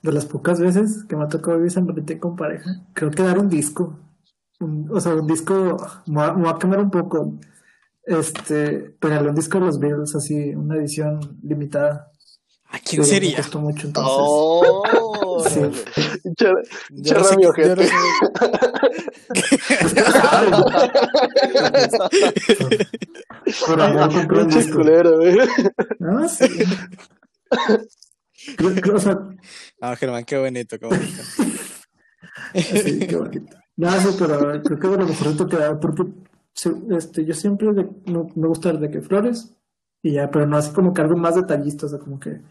[0.01, 3.23] De las pocas veces que me ha tocado vivir San Valentín con pareja, creo que
[3.23, 3.99] dar un disco.
[4.61, 7.33] Un- o sea, un disco, me va, me va a quemar un poco.
[8.03, 12.07] Este, regalé un disco de los Beatles, así, una edición limitada.
[12.71, 13.37] ¿A quién Sí, Me sería?
[13.37, 14.13] costó mucho, entonces.
[14.15, 14.83] Oh,
[15.47, 15.61] Sí.
[16.91, 17.89] Yo no sé mi yo no ojete.
[23.65, 24.77] Por amor compré un Pinche disco.
[24.77, 25.37] culero, güey.
[25.99, 26.45] No, sí.
[28.57, 29.19] Creo- creo- o sea,
[29.81, 31.23] Ah, Germán, qué bonito, qué bonito.
[32.53, 33.57] Sí, qué bonito.
[33.77, 36.03] No, sí, pero creo que de lo mejorito que da, porque
[36.89, 39.55] este, yo siempre de- no- me gusta de que flores
[40.01, 42.41] y ya, pero no así como que algo más detallista, o sea, como que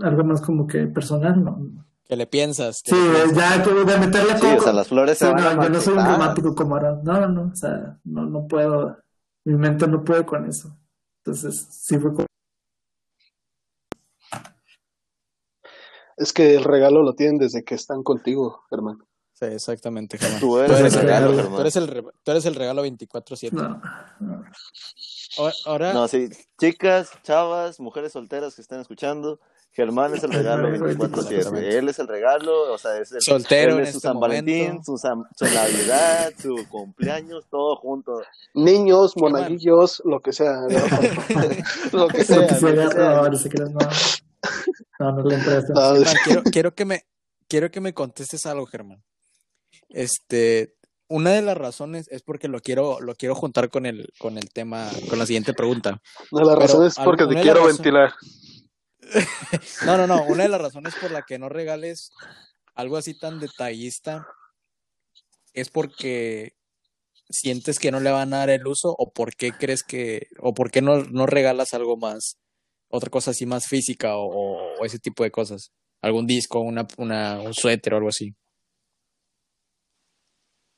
[0.00, 1.84] algo más como que personal, no.
[2.08, 2.82] ¿Qué le piensas?
[2.82, 3.36] ¿Qué Sí, le piensas?
[3.58, 5.68] ya como de meterle Sí, o sea, las flores se Sí, van a no, yo
[5.70, 7.00] no soy un romántico como ahora.
[7.02, 8.98] No, no, no, o sea, no, no puedo,
[9.44, 10.76] mi mente no puede con eso.
[11.24, 12.26] Entonces, sí fue como,
[16.16, 19.04] Es que el regalo lo tienen desde que están contigo, hermano.
[19.32, 20.40] Sí, exactamente, Germán.
[20.40, 21.60] Tú eres el el regalo, Tú Germán.
[21.60, 23.50] eres el, re- tú eres el regalo 24-7.
[23.52, 23.80] no,
[24.20, 24.44] no.
[25.66, 26.28] Ahora- No, sí,
[26.60, 29.40] chicas, chavas, mujeres solteras que estén escuchando,
[29.74, 31.32] Germán es el regalo Germán es el 24-7.
[31.38, 31.78] Exactamente.
[31.78, 34.20] Él es el regalo, o sea, es el, Soltero él en es su este San
[34.20, 38.20] Valentín, su, San- su Navidad, su cumpleaños, todo junto.
[38.52, 40.52] Niños, monaguillos, lo que sea.
[41.92, 44.21] Lo que Lo sea, que lo sea, que sea.
[44.98, 46.04] No, no no.
[46.24, 47.06] Quiero, quiero que me
[47.48, 49.02] quiero que me contestes algo, Germán.
[49.88, 50.74] Este,
[51.08, 54.50] una de las razones es porque lo quiero lo quiero juntar con el con el
[54.50, 56.00] tema con la siguiente pregunta.
[56.30, 58.12] no, la Pero razón es porque te de las quiero razón- ventilar.
[59.84, 62.10] No, no, no, una de las razones por la que no regales
[62.74, 64.26] algo así tan detallista
[65.52, 66.54] es porque
[67.28, 70.54] sientes que no le van a dar el uso o por qué crees que o
[70.54, 72.38] por qué no, no regalas algo más
[72.92, 76.86] otra cosa así más física o, o- o ese tipo de cosas algún disco una,
[76.98, 78.34] una un suéter o algo así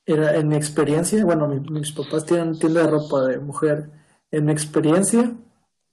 [0.07, 3.89] Era, en mi experiencia, bueno, mi- mis papás tienen tienda de ropa de mujer.
[4.31, 5.35] En mi experiencia,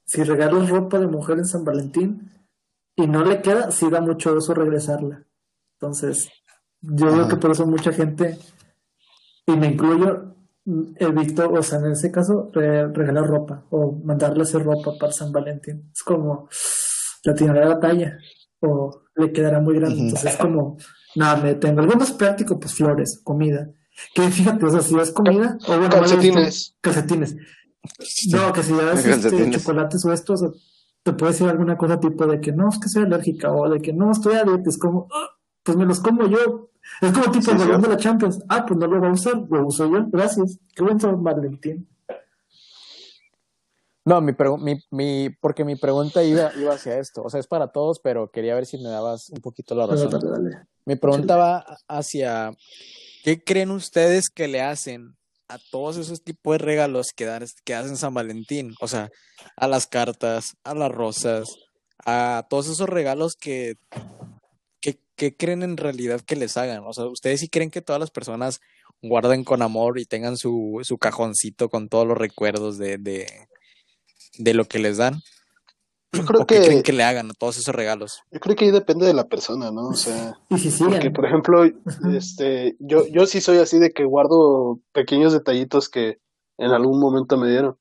[0.05, 2.31] si regalas ropa de mujer en San Valentín
[2.95, 5.25] y no le queda, sí da mucho uso regresarla.
[5.79, 6.29] Entonces,
[6.83, 7.29] yo creo Ajá.
[7.31, 8.39] que por eso mucha gente,
[9.47, 14.43] y me incluyo, mm, evito, o sea, en ese caso, re- regalar ropa o mandarle
[14.43, 15.91] hacer ropa para San Valentín.
[15.93, 16.49] Es como,
[17.25, 18.19] la tirará la talla
[18.61, 19.99] o le quedará muy grande.
[19.99, 20.77] Entonces, es como,
[21.17, 23.71] nada, me tengo algo más práctico, pues flores, comida.
[24.15, 26.77] Que fíjate, o sea, si es comida, o bueno, Calcetines.
[26.81, 27.37] calcetines.
[28.31, 30.55] No, que si ya es este, chocolates o estos, o
[31.03, 33.81] te puede decir alguna cosa tipo de que no, es que soy alérgica o de
[33.81, 35.29] que no, estoy a dieta, es como, "Ah,
[35.63, 36.71] pues me los como yo.
[37.01, 37.83] Es como tipo Sí, el balón sí.
[37.83, 38.43] de la Champions.
[38.49, 40.59] Ah, pues no lo voy a usar, lo uso yo, gracias.
[40.75, 41.89] Qué buen San Valentín.
[44.05, 47.23] No, mi, mi, mi, porque mi pregunta iba, iba hacia esto.
[47.23, 50.05] O sea, es para todos, pero quería ver si me dabas un poquito la Dale,
[50.07, 50.21] razón.
[50.21, 50.67] dale, dale.
[50.85, 52.53] Mi pregunta va hacia,
[53.23, 57.75] ¿qué creen ustedes que le hacen a todos esos tipos de regalos que, dan, que
[57.77, 58.75] hacen San Valentín?
[58.81, 59.09] O sea,
[59.57, 61.49] a las cartas, a las rosas,
[62.05, 63.77] a todos esos regalos que,
[65.23, 66.83] que, que creen en realidad que les hagan.
[66.85, 68.61] O sea, ¿ustedes sí creen que todas las personas
[69.01, 73.27] guarden con amor y tengan su, su cajoncito con todos los recuerdos de, de,
[74.39, 75.23] de lo que les dan?
[76.13, 78.21] Yo creo ¿O qué creen que, que le hagan a todos esos regalos?
[78.33, 79.89] yo creo que ahí depende de la persona, ¿no?
[79.89, 81.65] O sea, porque por ejemplo,
[82.15, 86.19] este, yo, yo sí soy así de que guardo pequeños detallitos que
[86.59, 87.79] en algún momento me dieron.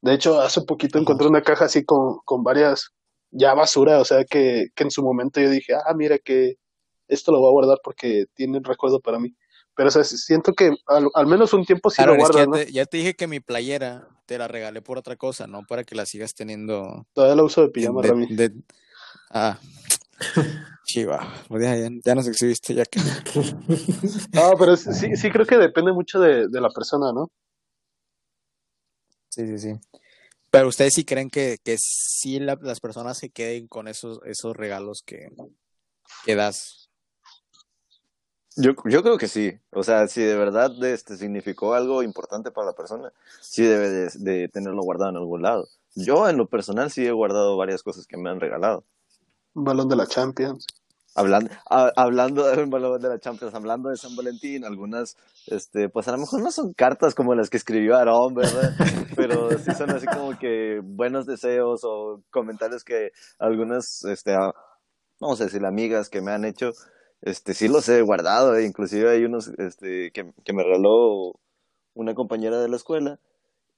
[0.00, 2.92] De hecho, hace poquito encontré una caja así con, con varias
[3.30, 6.56] ya basura, o sea que, que en su momento yo dije, ah, mira que
[7.08, 9.34] esto lo voy a guardar porque tiene un recuerdo para mí.
[9.76, 12.38] Pero o sea, siento que al, al menos un tiempo sí Claro, lo es que
[12.38, 12.64] guardas, ya ¿no?
[12.66, 15.84] te, ya te dije que mi playera te la regalé por otra cosa, no para
[15.84, 18.26] que la sigas teniendo Todavía la uso de pijama, de- Rami.
[18.36, 18.52] de-
[19.30, 19.58] ah,
[20.86, 23.00] chiva, pues ya, ya, ya nos exhibiste ya que
[24.32, 27.30] No, pero sí, sí creo que depende mucho de, de la persona, ¿no?
[29.28, 29.72] sí, sí, sí.
[30.50, 34.56] Pero ustedes sí creen que, que sí la- las personas se queden con esos, esos
[34.56, 35.28] regalos que,
[36.24, 36.83] que das.
[38.56, 39.52] Yo, yo creo que sí.
[39.72, 44.10] O sea, si de verdad este, significó algo importante para la persona, sí debe de,
[44.14, 45.66] de tenerlo guardado en algún lado.
[45.96, 48.84] Yo, en lo personal, sí he guardado varias cosas que me han regalado.
[49.54, 50.66] Un balón de la Champions.
[51.16, 55.88] Hablando, ha- hablando de un balón de la Champions, hablando de San Valentín, algunas, este,
[55.88, 58.72] pues a lo mejor no son cartas como las que escribió Aarón, ¿verdad?
[59.16, 64.52] Pero sí son así como que buenos deseos o comentarios que algunas, este, a-
[65.20, 66.72] vamos a decir, amigas que me han hecho,
[67.24, 71.34] este, sí los he guardado, e inclusive hay unos, este, que, que me regaló
[71.94, 73.18] una compañera de la escuela,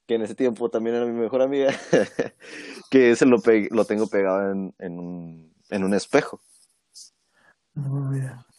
[0.06, 1.72] que en ese tiempo también era mi mejor amiga,
[2.90, 6.40] que ese lo, pe- lo tengo pegado en, en un, en un espejo.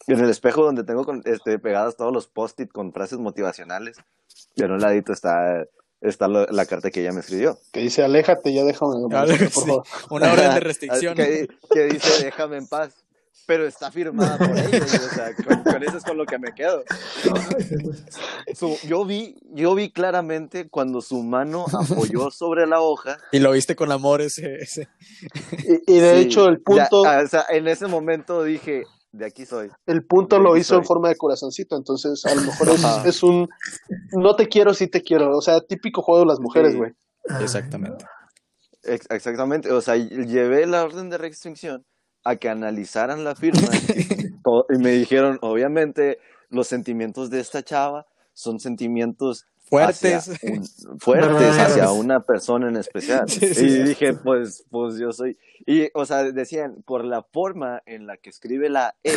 [0.06, 3.96] En el espejo donde tengo con- este, pegadas todos los post-it con frases motivacionales.
[4.54, 5.64] Y en un ladito está,
[6.00, 7.58] está lo- la carta que ella me escribió.
[7.72, 9.84] Que dice, aléjate, ya déjame de molestar, por Sí, favor.
[10.10, 11.14] Una orden de restricción.
[11.16, 12.94] que, que dice, déjame en paz.
[13.48, 14.76] Pero está firmada por ella.
[14.76, 16.84] y, o sea, con, con eso es con lo que me quedo.
[18.54, 23.16] Su- yo, vi, yo vi claramente cuando su mano apoyó sobre la hoja.
[23.32, 24.88] Y lo viste con amor ese, ese.
[25.86, 28.82] Y, y de Sí, hecho, el punto, ah, o sea, en ese momento dije,
[29.12, 29.70] de aquí soy.
[29.86, 33.48] el punto lo hizo en forma de corazoncito, entonces a lo mejor es, es un
[34.12, 35.34] no te quiero, sí te quiero.
[35.36, 36.78] O sea, típico juego de las mujeres, Sí.
[36.78, 36.92] güey.
[37.40, 38.04] Exactamente.
[38.82, 41.84] Ex- Exactamente, o sea, llevé la orden de restricción
[42.28, 46.18] a que analizaran la firma y, to- y me dijeron, obviamente,
[46.50, 50.28] los sentimientos de esta chava son sentimientos Fuertes.
[50.30, 53.28] hacia un- fuertes hacia una persona en especial.
[53.28, 53.82] Sí, sí, y sí.
[53.82, 55.36] dije, pues, pues yo soy.
[55.66, 59.12] Y, o sea, decían, por la forma en la que escribe la E,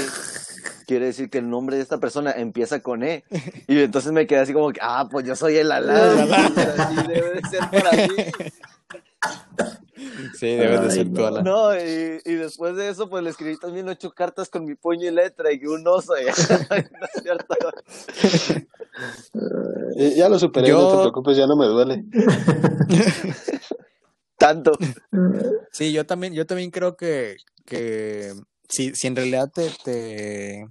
[0.88, 3.24] quiere decir que el nombre de esta persona empieza con E.
[3.68, 6.12] Y entonces me quedé así como que, ah, pues yo soy el Alá.
[6.78, 8.52] Así debe de ser para mí.
[10.34, 11.14] Sí, debes de ser no.
[11.14, 11.44] tú, Alan.
[11.44, 15.08] No, y, y después de eso, pues le escribí también ocho cartas con mi puño
[15.08, 16.14] y letra y un oso.
[16.20, 17.56] y- no es cierto.
[19.98, 22.04] Eh, ya lo superé, Yo- no te preocupes, ya no me duele.
[24.38, 24.72] Tanto.
[25.72, 28.34] Sí, yo también, yo también creo que, que
[28.68, 30.68] si, si en realidad te, te...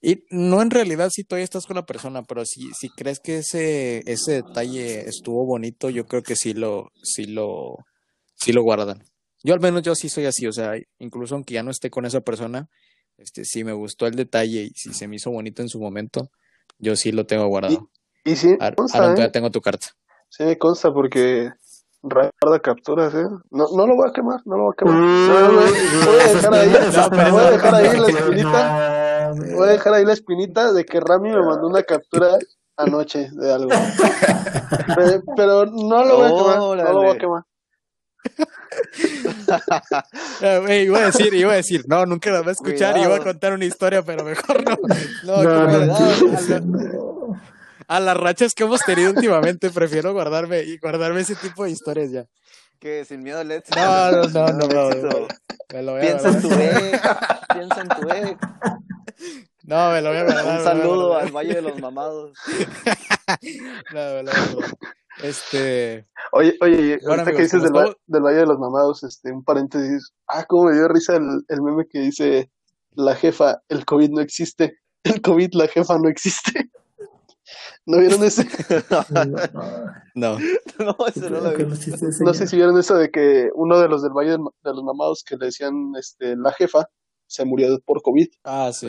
[0.00, 3.38] Y no en realidad si todavía estás con la persona, pero si, si crees que
[3.38, 7.76] ese, ese detalle estuvo bonito, yo creo que sí lo, sí lo,
[8.36, 9.02] sí lo guardan.
[9.42, 12.04] Yo al menos yo sí soy así, o sea, incluso aunque ya no esté con
[12.06, 12.68] esa persona,
[13.16, 16.30] este, si me gustó el detalle y si se me hizo bonito en su momento,
[16.78, 17.90] yo sí lo tengo guardado.
[18.24, 19.14] Y sí, Ar- consta, Aaron, ¿eh?
[19.14, 19.88] todavía tengo tu carta.
[20.28, 21.50] Sí me consta porque
[22.02, 23.24] guarda capturas, ¿eh?
[23.50, 25.02] No, no lo voy a quemar, no lo voy a quemar.
[25.02, 25.48] Uy, Voy a-
[26.06, 26.68] voy a dejar ahí,
[27.32, 28.28] voy a dejar ahí la cosas,
[29.32, 32.38] voy a dejar ahí la espinita de que Rami me mandó una captura
[32.76, 33.70] anoche de algo.
[33.70, 37.42] Pe- Pero no lo voy a quemar, no lo voy a quemar.
[40.42, 43.02] Ah, güey, iba a decir, iba a decir, no, nunca la voy a escuchar y
[43.02, 44.76] iba a contar una historia, pero mejor no.
[45.24, 47.40] No, No, como no, a, no, a- no.
[47.88, 52.10] a las rachas que hemos tenido últimamente, prefiero guardarme y guardarme ese tipo de historias
[52.10, 52.26] ya.
[52.78, 53.78] Que sin miedo al éxito.
[53.80, 55.26] No, no, no, no, no, éxito.
[55.72, 56.58] Me lo voy a Piensa en guardar.
[56.58, 57.00] tu ex.
[57.54, 58.38] Piensa en tu ex.
[59.64, 60.58] No, me lo voy a guardar.
[60.58, 62.38] Un saludo al Valle de los Mamados.
[63.92, 64.78] No, me lo voy a guardar.
[65.22, 69.32] Este, Oye, oye, Bueno, ahorita que dices del, va- del Valle de los Mamados, este,
[69.32, 70.12] un paréntesis.
[70.28, 72.50] Ah, cómo me dio risa el, el meme que dice
[72.92, 74.78] la jefa, el COVID no existe.
[75.02, 76.70] El COVID, la jefa no existe.
[77.86, 78.46] ¿No vieron ese?
[78.90, 79.38] No, no,
[80.14, 80.38] No.
[80.78, 81.64] no, ese no lo vi.
[82.20, 84.38] no sé si vieron eso de que uno de los del Valle de
[84.72, 86.88] los Mamados que le decían este, la jefa
[87.28, 88.26] se murió por COVID.
[88.42, 88.88] Ah, sí.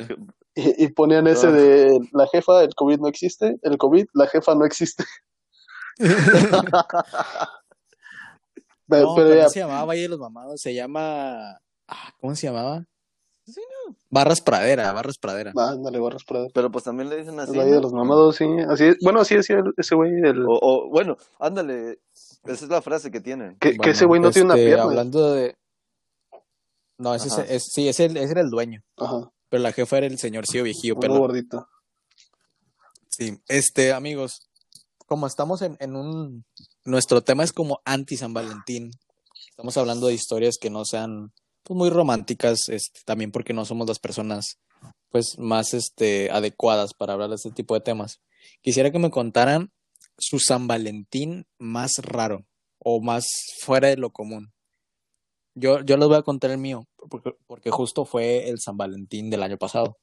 [0.55, 1.51] Y, y ponían ese Ah.
[1.51, 3.57] de la jefa, el COVID no existe.
[3.61, 5.03] El COVID, la jefa no existe.
[8.87, 11.59] Pero, No, pero pero ya, no se llamaba Valle de los Mamados, se llama.
[11.87, 12.85] ah, ¿Cómo se llamaba?
[14.09, 15.51] Barras Pradera, Barras Pradera.
[15.57, 16.47] ah, ándale, barras ahí.
[16.53, 17.57] Pero pues también le dicen El así.
[17.57, 17.81] Valle de ¿no?
[17.81, 18.45] los Mamados, sí.
[18.67, 18.97] Así es.
[19.03, 20.11] Bueno, así decía el- ese güey.
[20.23, 21.99] El, O, o, bueno, ándale.
[22.13, 23.57] Esa es la frase que tienen.
[23.59, 24.83] que, ese güey no tiene una este, pierna.
[24.85, 25.55] Hablando de.
[26.99, 28.83] No, ese es, es- sí, ese, ese era el dueño.
[28.97, 31.17] Ajá, Pero la jefa era el señorcillo viejillo pelón.
[31.17, 31.67] gordito.
[33.09, 34.49] Sí, este, amigos,
[35.07, 36.45] como estamos en, en un,
[36.85, 38.91] nuestro tema es como anti San Valentín.
[39.49, 41.33] Estamos hablando de historias que no sean
[41.63, 44.57] pues, muy románticas, este, también porque no somos las personas
[45.09, 48.19] pues más este adecuadas para hablar de este tipo de temas.
[48.61, 49.71] Quisiera que me contaran
[50.17, 52.45] su San Valentín más raro
[52.77, 53.25] o más
[53.61, 54.53] fuera de lo común.
[55.59, 59.29] Yo, yo les voy a contar el mío, porque, porque justo fue el San Valentín
[59.29, 59.97] del año pasado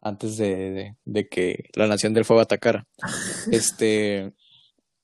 [0.00, 2.86] antes de, de- de que la Nación del Fuego atacara.
[3.52, 4.32] Este,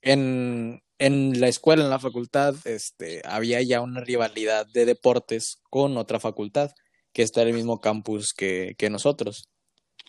[0.03, 5.97] en, en la escuela, en la facultad, este, había ya una rivalidad de deportes con
[5.97, 6.71] otra facultad,
[7.13, 9.45] que está en el mismo campus que, que nosotros.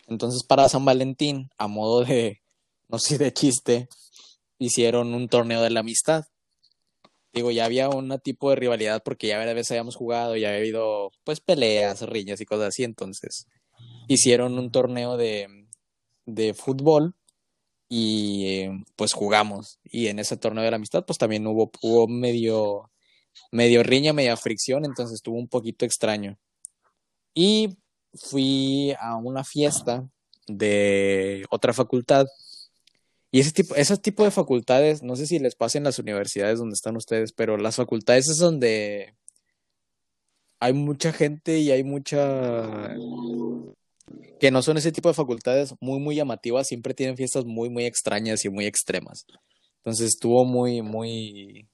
[0.06, 2.40] Entonces, para San Valentín, a modo de,
[2.88, 3.88] no sé, de chiste,
[4.58, 6.24] hicieron un torneo de la amistad.
[7.34, 10.60] Digo, ya había un tipo de rivalidad porque ya varias veces habíamos jugado, ya había
[10.60, 13.46] habido, pues, peleas, riñas y cosas así, entonces
[14.08, 15.66] hicieron un torneo de,
[16.26, 17.14] de fútbol
[17.88, 18.66] y
[18.96, 19.78] pues jugamos.
[19.84, 22.90] Y en ese torneo de la amistad pues también hubo, hubo medio,
[23.52, 26.38] medio riña, media fricción, entonces estuvo un poquito extraño.
[27.34, 27.76] Y
[28.14, 30.08] fui a una fiesta
[30.46, 32.26] de otra facultad.
[33.34, 36.60] Y ese tipo, ese tipo de facultades, no sé si les pasa en las universidades
[36.60, 39.16] donde están ustedes, pero las facultades es donde
[40.60, 42.94] hay mucha gente y hay mucha
[44.38, 47.86] que no son ese tipo de facultades muy, muy llamativas, siempre tienen fiestas muy, muy
[47.86, 49.26] extrañas y muy extremas.
[49.78, 51.66] Entonces estuvo muy, muy,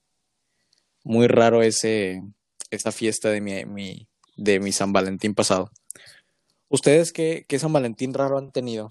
[1.04, 2.22] muy raro ese,
[2.70, 4.08] esa fiesta de mi, mi-
[4.38, 5.70] de mi San Valentín pasado.
[6.70, 8.90] ¿Ustedes qué, qué San Valentín raro han tenido?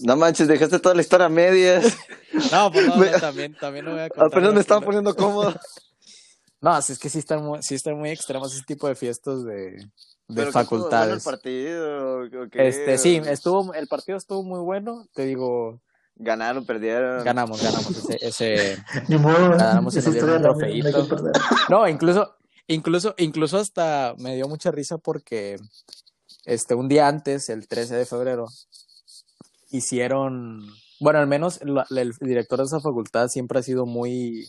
[0.00, 1.96] No manches, dejaste toda la historia a medias.
[2.52, 4.26] No, pues no, Me- no, también, también no voy a contar.
[4.26, 5.54] Apenas me estaba poniendo cómodo.
[6.60, 9.44] No, sí, es que sí están muy, sí están muy extremas ese tipo de fiestas
[9.44, 9.88] de, de
[10.26, 11.14] Pero que estuvo bueno facultades.
[11.14, 12.24] el partido.
[12.52, 15.80] Este, sí, estuvo, el partido estuvo muy bueno, te digo,
[16.16, 17.22] Ganaron, perdieron.
[17.24, 21.32] ganamos, ganamos ese, ese, Ni modo, Ganamos que perder.
[21.68, 22.34] No, incluso,
[22.66, 25.58] incluso, incluso hasta me dio mucha risa porque
[26.44, 28.48] este un día antes, el 13 de febrero,
[29.70, 30.66] hicieron,
[31.00, 34.46] bueno, al menos el director de esa facultad siempre ha sido muy,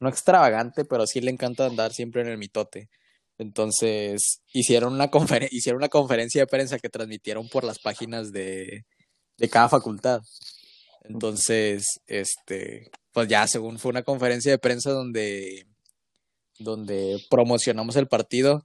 [0.00, 2.88] no extravagante, pero sí le encanta andar siempre en el mitote.
[3.38, 5.10] Entonces, hicieron una
[5.50, 8.84] hicieron una conferencia de prensa que transmitieron por las páginas de,
[9.38, 10.20] de cada facultad.
[11.04, 15.66] Entonces, este, pues ya según fue una conferencia de prensa donde,
[16.58, 18.64] donde promocionamos el partido,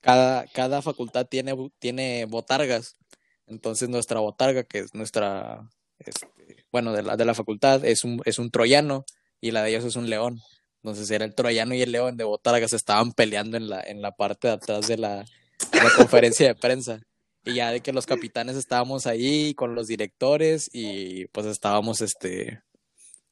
[0.00, 2.96] cada, cada facultad tiene, tiene botargas.
[3.46, 5.68] Entonces nuestra botarga, que es nuestra,
[5.98, 6.26] este,
[6.70, 9.04] bueno, de la, de la facultad, es un, es un troyano
[9.40, 10.40] y la de ellos es un león.
[10.82, 14.12] Entonces era el troyano y el león de botargas estaban peleando en la, en la
[14.12, 15.24] parte de atrás de la,
[15.72, 17.00] la conferencia de prensa.
[17.44, 22.62] Y ya de que los capitanes estábamos ahí con los directores y pues estábamos este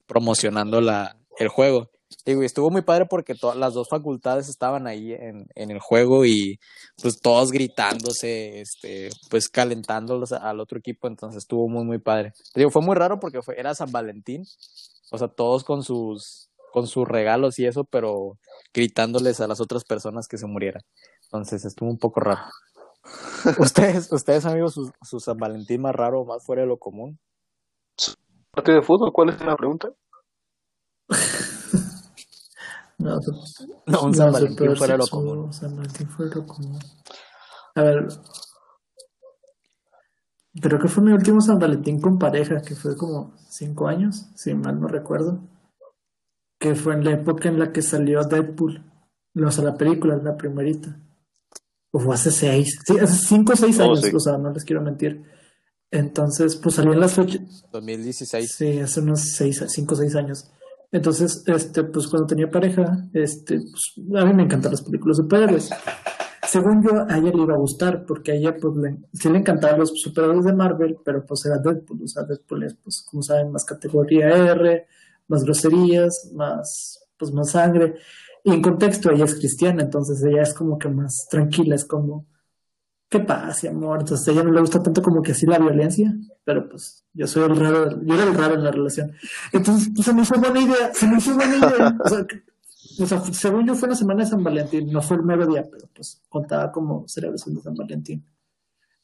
[0.06, 1.90] promocionando la, el juego.
[2.26, 5.78] Digo, y estuvo muy padre porque to- las dos facultades estaban ahí en, en el
[5.80, 6.58] juego y
[7.00, 12.32] pues todos gritándose, este, pues calentándolos al otro equipo, entonces estuvo muy muy padre.
[12.54, 14.44] Digo, fue muy raro porque fue, era San Valentín,
[15.12, 18.38] o sea, todos con sus con sus regalos y eso, pero
[18.72, 20.82] gritándoles a las otras personas que se murieran.
[21.24, 22.42] Entonces estuvo un poco raro.
[23.58, 27.18] Ustedes, ustedes amigos, su, su San Valentín más raro, más fuera de lo común.
[28.52, 29.12] ¿Partido de fútbol?
[29.12, 29.88] ¿Cuál es la pregunta?
[33.00, 33.18] No,
[33.86, 35.52] No, un no, San Valentín fuera lo común.
[35.52, 36.78] San Valentín fuera lo común.
[37.74, 38.08] A ver.
[40.60, 44.52] Creo que fue mi último San Valentín con pareja, que fue como cinco años, si
[44.54, 45.40] mal no recuerdo.
[46.58, 48.84] Que fue en la época en la que salió Deadpool.
[49.34, 51.00] No, o sea, la película, la primerita.
[51.92, 52.78] O fue hace seis.
[52.84, 54.10] Sí, hace cinco o seis Oh, años, sí.
[54.14, 55.22] o sea, no les quiero mentir.
[55.92, 57.64] Entonces, pues salió en las fechas.
[57.72, 58.52] 2016.
[58.56, 60.50] Sí, hace unos seis, cinco o seis años.
[60.92, 65.22] Entonces, este, pues cuando tenía pareja, este, pues, a mí me encantan las películas de
[65.22, 65.70] superhéroes.
[66.48, 69.38] Según yo, a ella le iba a gustar, porque a ella, pues, le, sí le
[69.38, 73.22] encantaban los superhéroes de Marvel, pero pues era Deadpool, o sea, Deadpool es, pues, como
[73.22, 74.86] saben, más categoría R,
[75.28, 77.94] más groserías, más, pues, más sangre.
[78.42, 82.26] Y en contexto, ella es cristiana, entonces ella es como que más tranquila, es como,
[83.10, 84.00] ¿qué pasa, amor?
[84.00, 87.26] Entonces a ella no le gusta tanto como que así la violencia, pero pues yo
[87.26, 89.12] soy el raro, yo era el raro en la relación.
[89.52, 91.96] Entonces, pues se me hizo buena idea, se me hizo buena idea.
[92.04, 92.42] O sea, que-
[93.02, 95.66] o sea, según yo fue la semana de San Valentín, no fue el mero día,
[95.70, 98.24] pero pues contaba como celebración de San Valentín.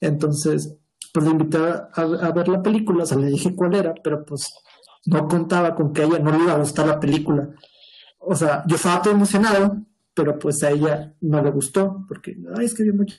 [0.00, 0.76] Entonces,
[1.12, 4.24] pues le invité a, a ver la película, o sea, le dije cuál era, pero
[4.24, 4.52] pues
[5.06, 7.48] no contaba con que a ella no le iba a gustar la película.
[8.18, 9.78] O sea, yo estaba todo emocionado,
[10.14, 13.16] pero pues a ella no le gustó, porque, ay, es que vi mucho.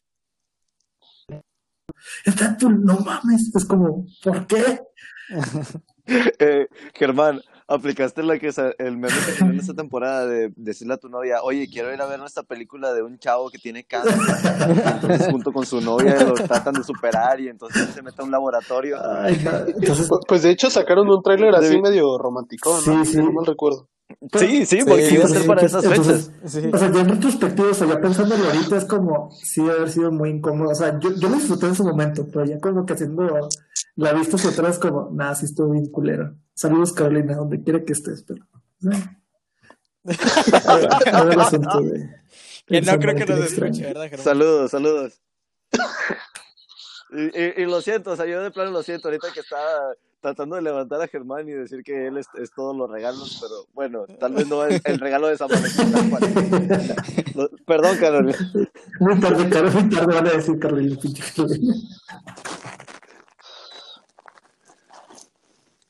[2.25, 4.79] Está tú, no mames, es como, ¿por qué?
[6.39, 11.09] Eh, Germán, aplicaste la que el meme que en esta temporada de decirle a tu
[11.09, 14.13] novia, oye, quiero ir a ver nuestra película de un chavo que tiene cáncer.
[14.85, 18.31] Entonces junto con su novia lo tratan de superar y entonces se mete a un
[18.31, 18.95] laboratorio.
[19.05, 23.03] Ay, no, entonces, Pu- Pues de hecho sacaron un tráiler así medio romántico, ¿no?
[23.03, 23.89] Sí, no mal recuerdo.
[24.39, 26.51] Sí, sí, Sí, porque iba a ser sí, para esas entonces, fechas.
[26.51, 26.70] Sí.
[26.74, 29.89] O sea, ya en retrospectiva, o sea, ya pensándolo ahorita es como, sí, debe haber
[29.91, 30.70] sido muy incómodo.
[30.72, 33.49] O sea, yo, yo lo disfruté en su momento, pero ya como que haciendo
[33.95, 36.36] la vista hacia atrás, como, nada, sí estuvo bien culero.
[36.53, 38.45] Saludos, Carolina, donde quiera que estés, pero.
[41.14, 42.10] A ver el asunto de.
[42.66, 44.24] Que no creo que nos escuche, ¿verdad, Germán?
[44.24, 45.22] Saludos, saludos.
[47.10, 49.93] Y, y- y lo siento, o sea, yo de plano lo siento, ahorita que estaba
[50.28, 53.53] tratando de levantar a Germán y decir que él es, es todos los regalos, pero
[53.73, 56.67] bueno, tal vez no es el regalo de San Valentín.
[57.65, 58.38] Perdón, Carolina.
[58.99, 60.97] Muy tarde, Carol, muy tarde van a decir Carolina.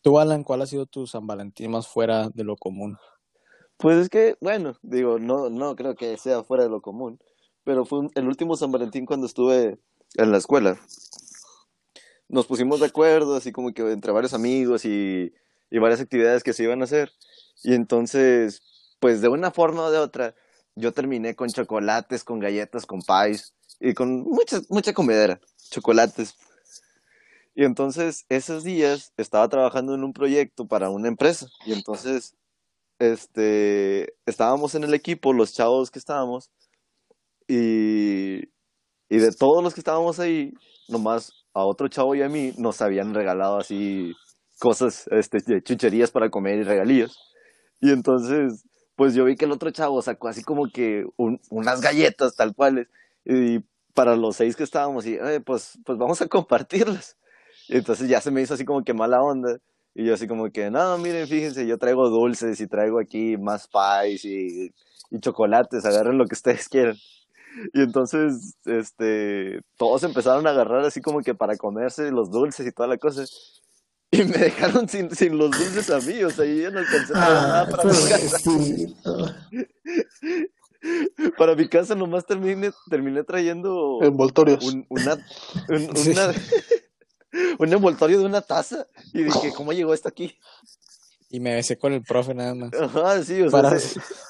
[0.02, 2.98] Tú, Alan, ¿cuál ha sido tu San Valentín más fuera de lo común?
[3.78, 7.20] Pues es que, bueno, digo, no, no creo que sea fuera de lo común,
[7.64, 9.78] pero fue un- el último San Valentín cuando estuve
[10.16, 10.78] en la escuela.
[12.30, 15.34] Nos pusimos de acuerdo, así como que entre varios amigos y,
[15.70, 17.12] y varias actividades que se iban a hacer.
[17.64, 18.62] Y entonces,
[19.00, 20.36] pues de una forma o de otra,
[20.76, 26.36] yo terminé con chocolates, con galletas, con pies y con mucha, mucha comedera, chocolates.
[27.56, 31.48] Y entonces, esos días estaba trabajando en un proyecto para una empresa.
[31.66, 32.36] Y entonces
[33.00, 36.52] este, estábamos en el equipo, los chavos que estábamos,
[37.48, 38.50] y,
[39.10, 40.54] y de todos los que estábamos ahí,
[40.88, 44.14] nomás a otro chavo y a mí nos habían regalado así
[44.60, 47.16] cosas, este, chucherías para comer y regalías.
[47.80, 51.82] Y entonces, pues yo vi que el otro chavo sacó así como que un- unas
[51.82, 52.88] galletas tal cuales,
[53.26, 53.60] y
[53.94, 57.18] para los seis que estábamos, y "Eh, pues, pues vamos a compartirlas.
[57.68, 59.58] Y entonces ya se me hizo así como que mala onda.
[59.96, 63.68] Y yo así como que, no, miren, fíjense, yo traigo dulces y traigo aquí más
[63.68, 64.72] pies y,
[65.12, 66.96] y chocolates, agarren lo que ustedes quieran.
[67.74, 72.72] Y entonces, este, todos empezaron a agarrar así como que para comerse los dulces y
[72.72, 73.24] toda la cosa.
[74.12, 77.14] Y me dejaron sin, sin los dulces a mí, o sea, yo ya no alcancé
[77.14, 78.38] nada Ah, para mi casa.
[81.38, 84.64] Para mi casa nomás terminé, terminé trayendo Envoltorios.
[84.64, 85.16] un, una,
[85.70, 86.12] un, Sí.
[86.12, 86.34] una-
[87.60, 88.88] un envoltorio de una taza.
[89.14, 90.38] Y dije, ¿cómo llegó esto aquí?
[91.30, 92.72] Y me besé con el profe nada más.
[92.74, 93.74] Ajá, sí, o sea,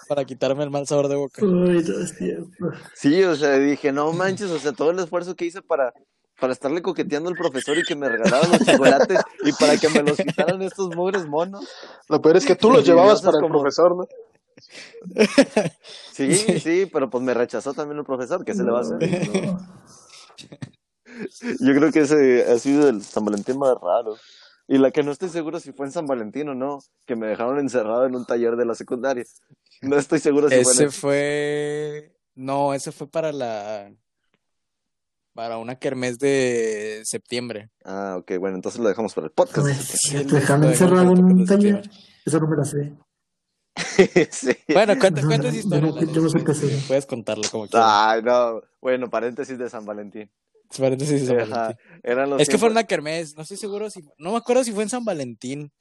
[0.07, 1.43] Para, quitarme el mal sabor de boca.
[1.45, 2.71] Uy, no.
[2.95, 5.93] Sí, o sea, dije, no manches, o sea, todo el esfuerzo que hice para,
[6.39, 10.01] para estarle coqueteando al profesor y que me regalaran los chocolates y para que me
[10.01, 11.67] los quitaran estos mugres monos.
[12.09, 14.07] Lo peor es que tú los Sí, llevabas para el como- profesor, ¿no?
[16.13, 18.97] Sí, sí, pero pues me rechazó también el profesor, ¿qué se le va a hacer?
[19.45, 19.59] No.
[21.59, 24.15] Yo creo que ese ha sido el San Valentín más raro.
[24.67, 27.27] Y la que no estoy seguro si fue en San Valentín o no, que me
[27.27, 29.23] dejaron encerrado en un taller de la secundaria.
[29.81, 30.99] No estoy seguro si fue en Ese ese.
[30.99, 32.17] fue.
[32.35, 33.91] No, ese fue para la.
[35.33, 37.69] Para una kermés de septiembre.
[37.85, 39.67] Ah, ok, bueno, entonces lo dejamos para el podcast.
[39.67, 41.87] Uy, Sí, te lo encerrado en un taller.
[42.25, 42.93] Eso no me la sé.
[44.31, 44.51] sí.
[44.73, 45.89] Bueno, cuenta, No, cuenta no, esa historia.
[45.91, 46.77] yo no- yo no sé qué.
[46.87, 47.87] Puedes contarlo como quieras.
[47.89, 48.61] Ay, no.
[48.81, 50.29] Bueno, paréntesis de San Valentín.
[50.77, 52.01] Paréntesis de San Ajá, Valentín.
[52.03, 54.03] Eran los Es que fue una kermés, no estoy seguro si.
[54.17, 55.71] No me acuerdo si fue en San Valentín.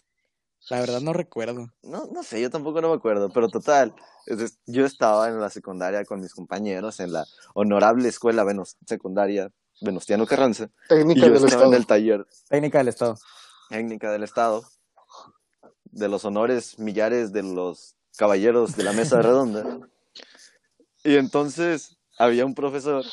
[0.68, 1.68] La verdad no recuerdo.
[1.82, 3.94] No, no sé, yo tampoco no me acuerdo, pero total,
[4.66, 7.24] yo estaba en la secundaria con mis compañeros en la
[7.54, 11.66] honorable escuela Venos, secundaria Venustiano Carranza, y Técnica yo del estaba Estado.
[11.68, 13.16] en el taller Técnica del Estado.
[13.68, 14.64] técnica del Estado,
[15.84, 19.78] de los honores millares de los caballeros de la mesa redonda,
[21.04, 23.04] y entonces había un profesor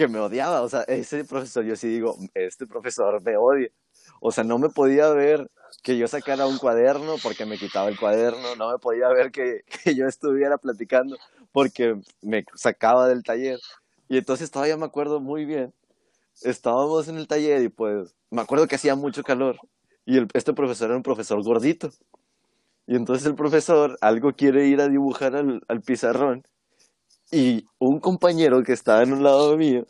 [0.00, 3.68] que me odiaba, o sea, ese profesor, yo sí digo, este profesor me odia,
[4.22, 5.50] o sea, no me podía ver
[5.82, 9.62] que yo sacara un cuaderno porque me quitaba el cuaderno, no me podía ver que,
[9.94, 11.18] yo estuviera platicando
[11.52, 13.58] porque me sacaba del taller.
[14.08, 15.74] Y entonces todavía me acuerdo muy bien,
[16.40, 19.58] estábamos en el taller y pues me acuerdo que hacía mucho calor
[20.06, 21.90] y este profesor era un profesor gordito.
[22.86, 26.42] Y entonces el profesor algo quiere ir a dibujar al pizarrón
[27.30, 29.86] y un compañero que estaba en un lado mío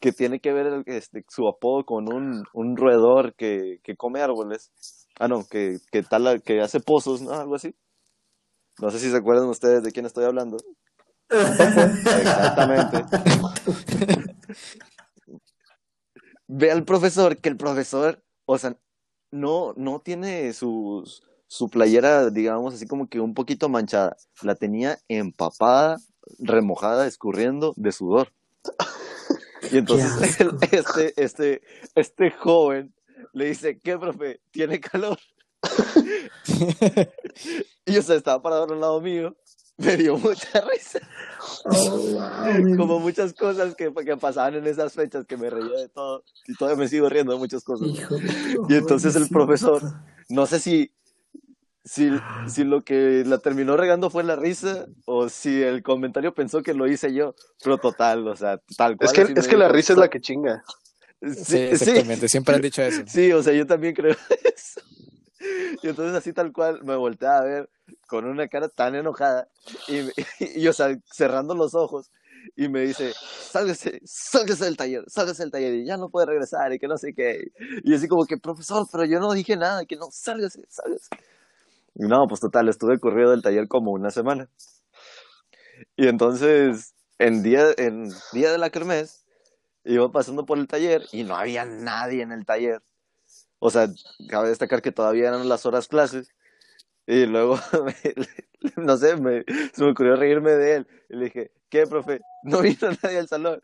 [0.00, 4.20] que tiene que ver el- este, su apodo con un, un roedor que, que come
[4.22, 4.70] árboles.
[5.18, 7.32] Ah, no, que, que, tala- que hace pozos, ¿no?
[7.32, 7.74] Algo así.
[8.80, 10.56] No sé si se acuerdan ustedes de quién estoy hablando.
[12.20, 13.04] Exactamente.
[16.46, 18.76] Ve al profesor, que el profesor, o sea,
[19.30, 24.16] no, no tiene sus, su playera, digamos, así como que un poquito manchada.
[24.42, 25.98] La tenía empapada,
[26.38, 28.32] remojada, escurriendo de sudor.
[29.70, 31.62] Y entonces el- este, este,
[31.94, 32.94] este joven
[33.32, 34.40] le dice, ¿qué, profe?
[34.50, 35.18] ¿Tiene calor?
[37.86, 39.36] y yo, estaba parado a un lado mío.
[39.76, 40.98] Me dio mucha risa.
[41.64, 45.88] Oh, wow, Como muchas cosas que, que pasaban en esas fechas que me reía de
[45.88, 46.24] todo.
[46.48, 47.86] Y todavía me sigo riendo de muchas cosas.
[47.88, 48.16] Hijo
[48.68, 49.82] Y entonces el profesor-.
[50.28, 50.92] No sé si,
[51.88, 52.10] si,
[52.46, 56.74] si lo que la terminó regando fue la risa o si el comentario pensó que
[56.74, 57.34] lo hice yo.
[57.64, 59.08] Pero total, o sea, tal cual.
[59.08, 60.62] Es que, es que la risa es la que chinga.
[61.22, 62.28] Sí, Sí, sí, exactamente.
[62.28, 63.02] Siempre han dicho eso.
[63.06, 64.14] sí, o sea, yo también creo
[64.54, 64.80] eso.
[65.82, 67.70] Y entonces así tal cual me volteé a ver
[68.06, 69.48] con una cara tan enojada
[69.88, 70.10] y,
[70.60, 72.10] y, o sea, cerrando los ojos
[72.54, 76.72] y me dice, sálgase, sálgase del taller, sálgase del taller y ya no puede regresar
[76.72, 77.50] y que no sé qué.
[77.82, 81.08] Y así como que, profesor, pero yo no dije nada, que no, sálgase, sálgase.
[81.98, 84.48] No, pues total, estuve corrido del taller como una semana.
[85.96, 89.24] Y entonces, en día, en día de la kermés,
[89.84, 92.82] iba pasando por el taller y no había nadie en el taller.
[93.60, 93.88] O sea,
[94.28, 96.34] cabe destacar que todavía eran las horas clases.
[97.06, 99.44] Y luego, me- no sé, me,
[99.74, 100.88] se me ocurrió reírme de él.
[101.10, 102.22] Y le dije, ¿qué, profe?
[102.42, 103.62] No vino nadie al salón.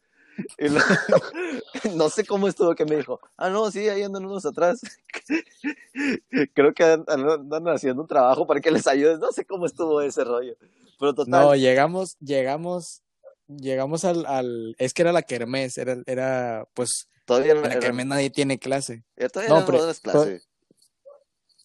[1.94, 4.80] No sé cómo estuvo que me dijo, ah, no, sí, ahí andan unos atrás.
[6.54, 9.18] Creo que andan, haciendo un trabajo para que les ayudes.
[9.18, 10.54] No sé cómo estuvo ese rollo.
[10.98, 13.02] Pero total, No, llegamos, llegamos,
[13.48, 17.80] llegamos al, al, es que era la kermés, era, era, pues, todavía no la era-
[17.80, 19.04] kermés nadie tiene clase.
[19.32, 20.48] todavía no, pero- clases.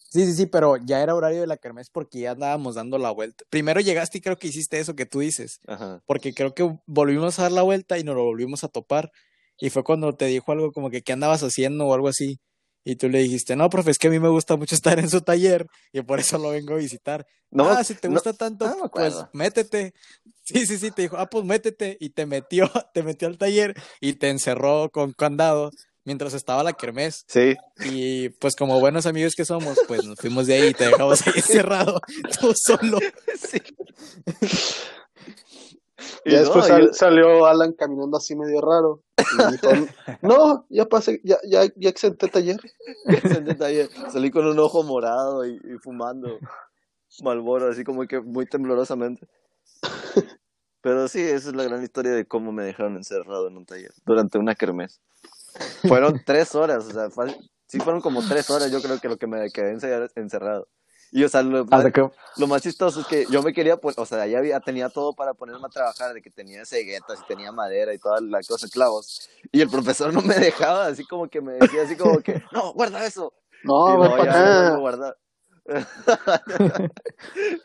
[0.09, 3.11] Sí, sí, sí, pero ya era horario de la kermés porque ya andábamos dando la
[3.11, 3.43] vuelta.
[3.49, 6.01] Primero llegaste y creo que hiciste eso que tú dices, Ajá.
[6.07, 9.11] porque creo que volvimos a dar la vuelta y nos lo volvimos a topar.
[9.59, 12.39] Y fue cuando te dijo algo como que qué andabas haciendo o algo así.
[12.85, 15.09] Y tú le dijiste, no, profe, es que a mí me gusta mucho estar en
[15.09, 17.27] su taller y por eso lo vengo a visitar.
[17.51, 19.93] No, ah, si te no- gusta tanto, no pues métete.
[20.43, 21.97] Sí, sí, sí, te dijo, ah, pues métete.
[21.99, 25.69] Y te metió, te metió al taller y te encerró con candado
[26.09, 27.23] mientras estaba la kermés.
[27.27, 27.55] Sí,
[27.85, 31.25] Y pues como buenos amigos que somos, pues nos fuimos de ahí y te dejamos
[31.27, 32.01] ahí encerrado,
[32.41, 32.97] tú solo.
[33.37, 33.61] sí.
[36.25, 39.03] Y Y no, después yo- salió Alan caminando así medio raro.
[39.17, 39.69] Y dijo,
[40.21, 42.59] no, ya pasé, ya, ya, ya exenté taller.
[43.05, 43.89] El detalle.
[44.11, 46.39] Salí con un ojo morado y, y fumando
[47.21, 49.27] Malboro, así como que muy temblorosamente.
[50.81, 53.91] Pero sí, esa es la gran historia de cómo me dejaron encerrado en un taller
[54.05, 55.01] durante una kermés.
[55.87, 57.35] Fueron tres horas, o sea, fue-
[57.67, 60.67] sí fueron como tres horas, yo creo que lo que me quedé encer- encerrado.
[61.11, 63.97] Y, o sea, lo, Hasta que, lo más chistoso es que yo me quería, pues,
[63.97, 67.27] o sea, ya había, tenía todo para ponerme a trabajar, de que tenía ceguetas y
[67.27, 69.27] tenía madera y toda la cosa, clavos.
[69.51, 72.73] Y el profesor no me dejaba, así como que me decía, así como que, no,
[72.73, 73.33] guarda eso.
[73.63, 74.69] No, no, para ya, ya lo acá.
[74.69, 75.17] voy a guardar.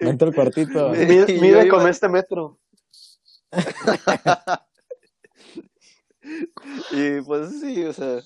[0.00, 0.88] vente al cuartito.
[0.92, 2.58] Me- Mide, yo con este metro.
[6.92, 8.20] Y pues sí, o sea.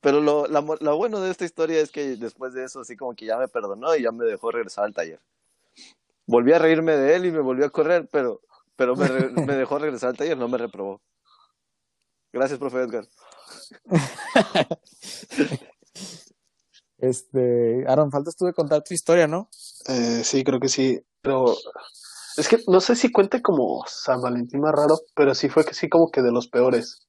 [0.00, 3.14] Pero lo, la lo bueno de esta historia es que después de eso, así como
[3.14, 5.20] que ya me perdonó y ya me dejó regresar al taller.
[6.26, 8.40] Volví a reírme de él y me volvió a correr, pero,
[8.76, 11.00] pero me, re- me dejó regresar al taller, no me reprobó.
[12.32, 13.06] Gracias, profe Edgar.
[16.98, 19.48] Este, Aaron, faltas tú de contar tu historia, ¿no?
[19.88, 21.00] Eh, sí, creo que sí.
[21.20, 21.54] Pero
[22.36, 25.74] es que no sé si cuente como San Valentín más raro, pero sí fue que
[25.74, 27.06] sí como que de los peores.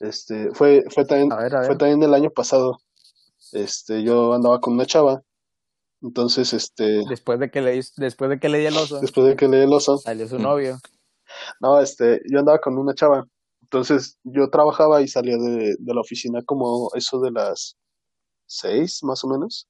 [0.00, 1.66] Este, fue, fue también, A ver, a ver.
[1.68, 2.78] fue también el año pasado.
[3.52, 5.22] Este, yo andaba con una chava.
[6.02, 9.36] Entonces, este, Después de que le, después de que le di el oso, después de
[9.36, 10.78] que leí el oso, salió su novio.
[11.60, 13.24] no, este, yo andaba con una chava.
[13.62, 17.76] Entonces, yo trabajaba y salía de, de la oficina como eso de las
[18.46, 19.66] seis, más o menos.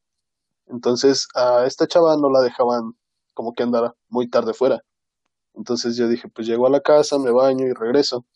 [0.66, 2.94] Entonces, a esta chava no la dejaban
[3.34, 4.82] como que andara muy tarde fuera.
[5.54, 8.26] Entonces yo dije, pues llego a la casa, me baño y regreso.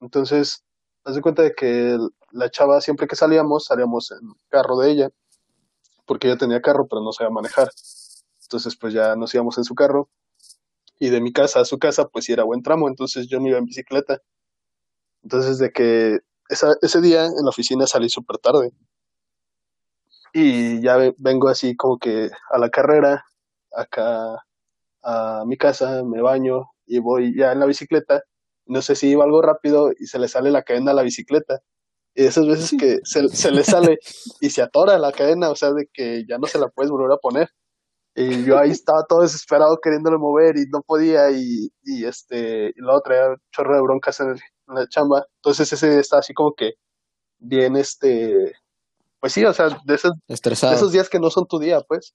[0.00, 0.64] Entonces,
[1.04, 1.96] haz de cuenta de que
[2.32, 5.10] la chava, siempre que salíamos, salíamos en carro de ella.
[6.06, 7.68] porque ella tenía carro, pero no sabía manejar.
[8.42, 10.10] Entonces, pues ya nos íbamos en su carro.
[11.00, 13.50] Y de mi casa a su casa, pues sí era buen tramo, entonces yo me
[13.50, 14.22] iba en bicicleta.
[15.22, 18.72] Entonces, de que esa, ese día en la oficina salí súper tarde.
[20.32, 23.24] Y ya ve- vengo así como que a la carrera,
[23.72, 24.42] acá
[25.02, 28.22] a mi casa, me baño y voy ya en la bicicleta.
[28.66, 31.60] No sé si iba algo rápido y se le sale la cadena a la bicicleta.
[32.14, 33.98] Y esas veces que se, se le sale
[34.40, 37.12] y se atora la cadena, o sea, de que ya no se la puedes volver
[37.12, 37.50] a poner.
[38.14, 42.72] Y yo ahí estaba todo desesperado queriéndole mover y no podía y, y este, y
[42.80, 45.26] luego traía un chorro de broncas en, el- en la chamba.
[45.36, 46.72] Entonces ese día estaba así como que
[47.38, 48.54] bien, este,
[49.20, 50.12] pues sí, o sea, de esos,
[50.70, 52.14] de esos días que no son tu día, pues.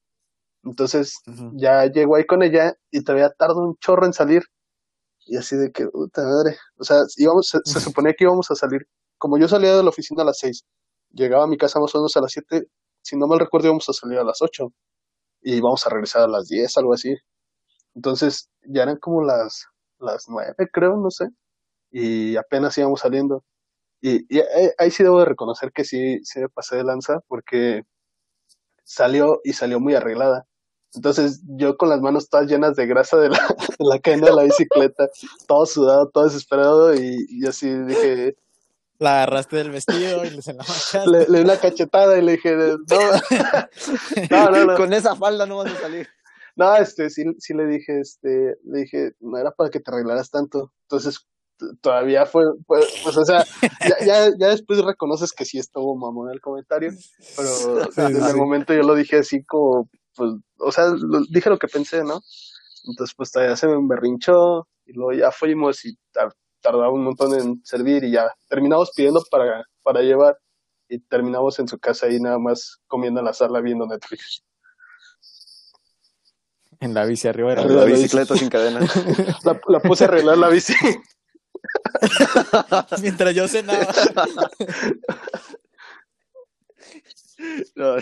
[0.64, 1.20] Entonces
[1.53, 4.43] ya llego ahí con ella y todavía tardo un chorro en salir.
[5.26, 6.57] Y así de que, puta madre.
[6.78, 8.82] O sea, íbamos, se, se suponía que íbamos a salir.
[9.18, 10.66] Como yo salía de la oficina a las seis,
[11.12, 12.68] llegaba a mi casa más o menos a las siete.
[13.01, 14.74] Si no mal recuerdo, íbamos a salir a las ocho.
[15.41, 17.16] Y íbamos a regresar a las diez, algo así.
[17.95, 19.68] Entonces, ya eran como las,
[19.99, 21.28] las nueve, creo, no sé.
[21.91, 23.43] Y apenas íbamos saliendo.
[24.01, 27.20] Y, y eh, ahí sí debo de reconocer que sí, sí me pasé de lanza,
[27.28, 27.84] porque
[28.84, 30.47] salió y salió muy arreglada.
[30.94, 33.38] Entonces yo con las manos todas llenas de grasa de la,
[33.80, 35.10] de la cadena de la bicicleta,
[35.48, 38.36] todo sudado, todo desesperado y, y así dije,
[39.00, 41.10] La agarraste del vestido y se la manchaste.
[41.10, 42.78] le, le di una cachetada y le dije, no,
[44.30, 46.08] no, no, no, Con esa falda no vas a salir.
[46.56, 50.30] no, este, sí, sí le dije, este, le dije, no era para que te arreglaras
[50.30, 50.72] tanto.
[50.84, 51.26] Entonces
[51.82, 53.46] todavía fue, fue pues o sea,
[53.88, 56.92] ya, ya, ya después reconoces que sí estuvo mamón el comentario,
[57.38, 59.88] pero desde el momento yo lo dije así como,
[60.22, 62.22] pues, o sea, lo- dije lo que pensé, ¿no?
[62.88, 67.34] Entonces, pues todavía se me berrinchó y luego ya fuimos y tar- tardaba un montón
[67.34, 70.38] en servir y ya terminamos pidiendo para, para llevar
[70.88, 74.43] y terminamos en su casa ahí nada más comiendo en la sala viendo Netflix.
[76.80, 78.80] En la bici arriba de la bicicleta sin cadena.
[79.43, 80.74] La, la puse a arreglar la bici.
[83.01, 83.88] Mientras yo cenaba.
[87.76, 87.95] No.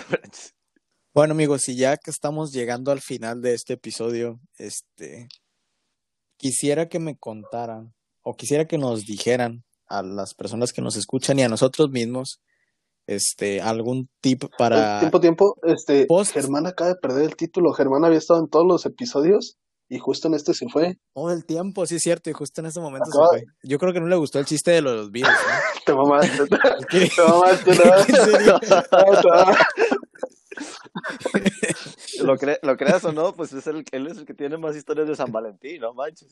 [1.14, 5.28] Bueno, amigos, y ya que estamos llegando al final de este episodio, este
[6.38, 7.94] quisiera que me contaran
[8.24, 12.40] o quisiera que nos dijeran a las personas que nos escuchan y a nosotros mismos
[13.08, 15.56] este algún tip para Tiempo, tiempo.
[15.64, 16.34] Este, Post.
[16.34, 17.74] Germán acaba de perder el título.
[17.74, 19.58] Germán había estado en todos los episodios
[19.90, 21.00] y justo en este se fue.
[21.16, 23.54] todo el tiempo, sí es cierto, y justo en este momento Acaba- se fue.
[23.64, 25.86] Yo creo que no le gustó el chiste de los virus, ¿no?
[25.88, 26.46] Te mamaste.
[27.16, 27.98] Te mamaste, ¿no?
[27.98, 28.54] ¿En serio?
[28.54, 29.56] No, te mamaste.
[32.24, 34.76] Lo, cre- lo creas o no, pues es el, él es el que tiene más
[34.76, 36.30] historias de San Valentín, no manches.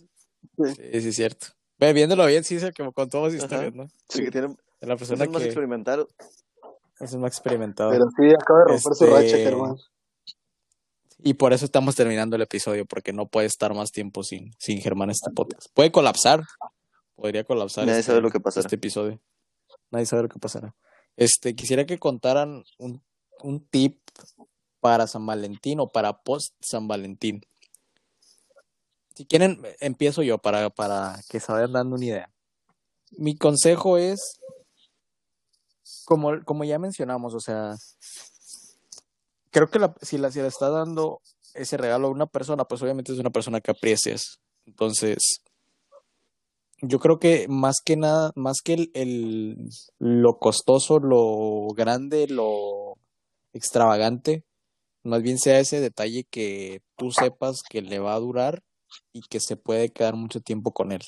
[0.58, 1.48] Sí, sí es cierto.
[1.80, 3.84] Ve, viéndolo bien, sí es el que contó más historias, Ajá.
[3.84, 3.88] ¿no?
[4.10, 4.48] Sí, que tiene,
[4.82, 6.10] De la es persona el más que experimentado.
[7.00, 7.92] es el más experimentado.
[7.92, 9.76] Pero sí, acaba de romper su Este- racha, Germán.
[11.20, 14.80] Y por eso estamos terminando el episodio, porque no puede estar más tiempo sin, sin
[14.82, 15.68] Germán este podcast.
[15.74, 16.44] Puede colapsar.
[17.16, 18.66] Podría colapsar Nadie este, sabe lo que pasará.
[18.66, 19.20] este episodio.
[19.90, 20.76] Nadie sabe lo que pasará.
[21.16, 23.02] Este, quisiera que contaran un,
[23.42, 24.00] un tip
[24.80, 27.42] para San Valentín o para post San Valentín.
[29.16, 32.32] Si quieren, empiezo yo para, para que se vayan dando una idea.
[33.18, 34.40] Mi consejo es,
[36.06, 37.76] como, como ya mencionamos, o sea,
[39.50, 41.22] creo que la- si, la, si le está dando
[41.54, 44.40] ese regalo a una persona, pues obviamente es una persona que aprecias.
[44.66, 45.42] Entonces,
[46.82, 52.94] yo creo que más que nada, más que el- lo costoso, lo grande, lo
[53.54, 54.44] extravagante,
[55.08, 58.64] más bien sea ese detalle que tú sepas que le va a durar
[59.14, 61.02] y que se puede quedar mucho tiempo con él.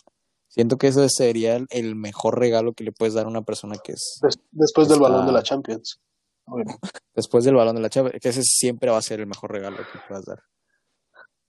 [0.48, 3.92] Siento que ese sería el, mejor regalo que le puedes dar a una persona que
[3.92, 6.00] es Des- después del Está- balón de la Champions.
[6.48, 6.76] Bueno,
[7.16, 9.78] después del balón de la chava, que ese siempre va a ser el mejor regalo
[9.78, 10.40] que puedas dar.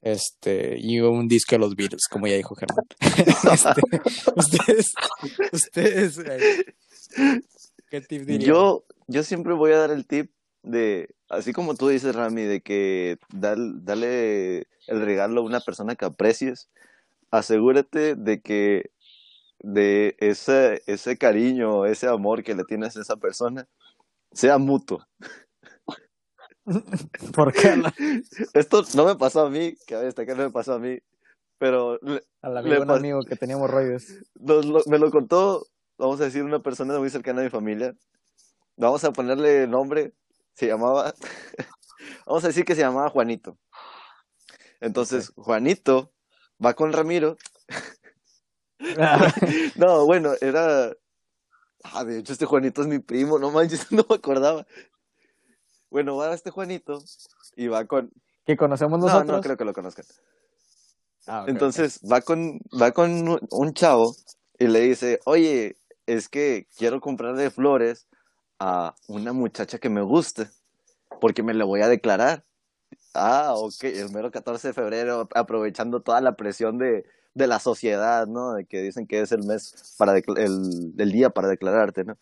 [0.03, 2.85] Este, y un disco de los Beatles, como ya dijo Germán.
[3.53, 3.83] Este,
[4.37, 4.93] ustedes,
[5.53, 6.65] ustedes,
[7.91, 8.49] ¿qué tip dirían?
[8.49, 10.31] Yo, yo siempre voy a dar el tip
[10.63, 15.95] de, así como tú dices, Rami, de que dal- dale el regalo a una persona
[15.97, 16.71] que aprecies,
[17.31, 18.91] asegúrate de que
[19.61, 23.69] de ese, ese cariño, ese amor que le tienes a esa persona,
[24.33, 25.07] sea mutuo.
[27.35, 27.85] ¿Por qué no?
[28.55, 30.99] Esto no me pasó a mí, que a destacar no me pasó a mí,
[31.59, 34.05] pero le- Al amigo, Le un amigo que teníamos rollos.
[34.35, 35.67] nos lo- me lo contó,
[35.99, 37.95] vamos a decir, una persona muy cercana a mi familia.
[38.77, 40.15] Vamos a ponerle nombre,
[40.61, 41.15] se llamaba,
[42.27, 43.57] vamos a decir que se llamaba Juanito.
[44.79, 46.13] Entonces, Juanito
[46.65, 47.37] va con Ramiro.
[49.77, 50.91] No, bueno, era...
[51.85, 54.67] Ah, de hecho, este Juanito es mi primo, no manches, no me acordaba.
[55.91, 57.03] Bueno, va este Juanito
[57.57, 58.11] y va con...
[58.47, 59.37] ¿Que conocemos No, nosotros?
[59.37, 60.07] no creo que lo conozcan.
[61.27, 64.17] Ah, Entonces va con, va con un chavo
[64.59, 68.09] y le dice, oye, es que quiero comprarle flores
[68.61, 70.49] a una muchacha que me guste,
[71.21, 72.45] porque me la voy a declarar.
[73.15, 77.05] Ah, ok, el mero 14 de febrero, aprovechando toda la presión de,
[77.35, 78.55] de la sociedad, ¿no?
[78.55, 82.19] De que dicen que es el mes para el, el día para declararte, ¿no?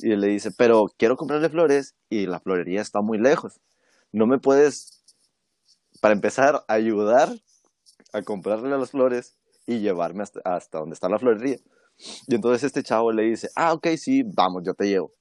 [0.00, 3.60] Y le dice, pero quiero comprarle flores y la florería está muy lejos.
[4.12, 5.04] ¿No me puedes,
[6.00, 7.30] para empezar, ayudar
[8.12, 9.36] a comprarle las flores
[9.66, 11.58] y llevarme hasta, hasta donde está la florería.
[12.26, 15.12] Y entonces este chavo le dice, ah, ok, sí, vamos, yo te llevo.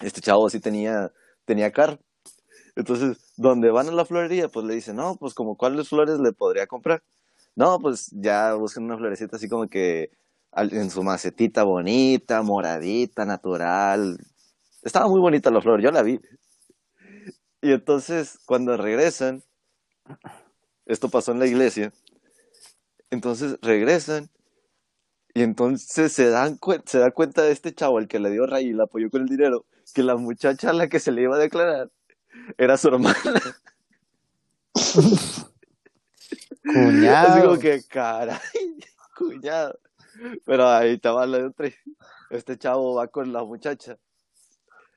[0.00, 1.12] Este chavo sí tenía,
[1.44, 1.98] tenía carro.
[2.76, 6.32] Entonces, donde van a la florería, pues le dice, no, pues como cuáles flores le
[6.32, 7.02] podría comprar.
[7.54, 10.10] No, pues ya buscan una florecita así como que
[10.52, 14.18] en su macetita bonita, moradita, natural.
[14.82, 16.20] Estaba muy bonita la flor, yo la vi.
[17.62, 19.42] Y entonces, cuando regresan,
[20.86, 21.92] esto pasó en la iglesia,
[23.10, 24.30] entonces regresan
[25.34, 28.68] y entonces se, dan se da cuenta de este chavo, el que le dio ray
[28.68, 31.36] y le apoyó con el dinero, que la muchacha a la que se le iba
[31.36, 31.90] a declarar
[32.58, 33.16] era su hermana.
[36.62, 37.28] Cuñado.
[37.28, 38.38] Así como que, caray,
[39.16, 39.78] cuñado.
[40.44, 41.68] Pero ahí estaba la otra.
[42.30, 43.98] Este chavo va con la muchacha.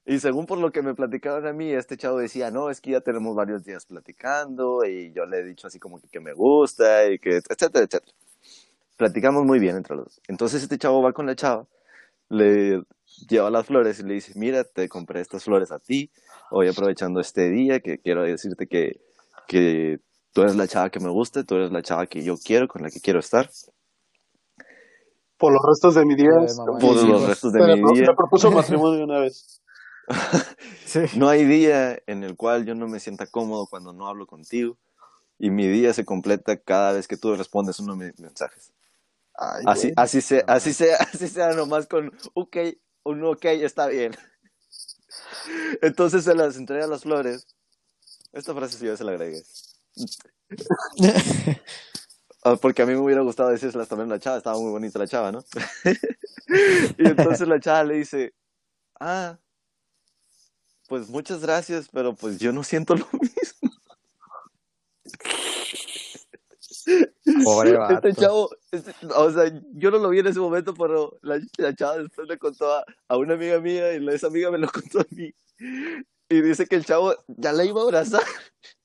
[0.05, 2.91] Y según por lo que me platicaron a mí, este chavo decía, no, es que
[2.91, 6.33] ya tenemos varios días platicando y yo le he dicho así como que, que me
[6.33, 8.13] gusta y que, etcétera, etcétera.
[8.97, 10.21] Platicamos muy bien entre los dos.
[10.27, 11.67] Entonces este chavo va con la chava,
[12.29, 12.83] le
[13.27, 16.11] lleva las flores y le dice, mira, te compré estas flores a ti,
[16.51, 19.01] hoy aprovechando este día que quiero decirte que,
[19.47, 19.99] que
[20.31, 22.81] tú eres la chava que me gusta, tú eres la chava que yo quiero, con
[22.81, 23.49] la que quiero estar.
[25.37, 26.29] Por los restos de mi día.
[26.79, 28.07] Por los restos de mi día.
[28.07, 29.61] me propuso matrimonio una vez.
[30.85, 30.99] Sí.
[31.17, 34.77] No hay día en el cual yo no me sienta cómodo cuando no hablo contigo.
[35.39, 38.71] Y mi día se completa cada vez que tú respondes uno de mis mensajes.
[39.35, 39.93] Ay, Así, güey.
[39.95, 42.57] así sea, así sea, así sea nomás con ok,
[43.05, 44.13] un ok está bien.
[45.81, 47.47] Entonces se las entrega las flores.
[48.33, 49.43] Esta frase sí yo se la agregué.
[52.43, 54.99] Ah, Porque a mí me hubiera gustado decírselas también a la chava, estaba muy bonita
[54.99, 55.45] la chava, ¿no?
[56.97, 58.33] y entonces la chava le dice,
[58.99, 59.39] ah,
[60.87, 63.52] pues muchas gracias, pero pues yo no siento lo mismo.
[67.43, 68.07] Pobre vato.
[68.07, 71.75] Este chavo, este- o sea, yo no lo vi en ese momento, pero la, la
[71.75, 74.99] chava después le contó a, a una amiga mía y esa amiga me lo contó
[75.01, 75.33] a mí.
[76.29, 78.23] Y dice que el chavo ya la iba a abrazar.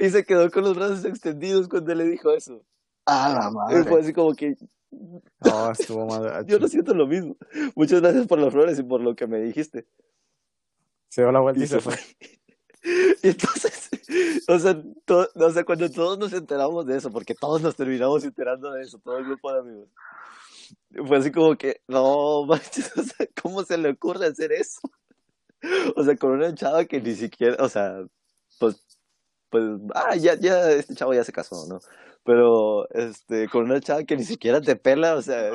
[0.00, 2.64] Y se quedó con los brazos extendidos cuando le dijo eso.
[3.06, 3.88] Ah, la Y madre.
[3.88, 4.56] fue así como que
[4.90, 6.46] No, estuvo gacho.
[6.48, 7.36] yo no siento lo mismo.
[7.76, 9.86] Muchas gracias por las flores y por lo que me dijiste.
[11.08, 11.94] Se dio la vuelta y, Y se se fue.
[13.22, 13.88] Y entonces,
[14.46, 18.24] o sea, to- o sea, cuando todos nos enteramos de eso, porque todos nos terminamos
[18.24, 19.88] enterando de eso, todo el grupo de amigos,
[21.06, 24.80] fue así como que, no, manches, o sea, ¿cómo se le ocurre hacer eso?
[25.96, 28.04] O sea, con una chava que ni siquiera, o sea,
[28.60, 28.84] pues,
[29.48, 29.64] pues,
[29.94, 31.80] ah, ya, ya, este chavo ya se casó, ¿no?
[32.22, 35.52] Pero, este, con una chava que ni siquiera te pela, o sea,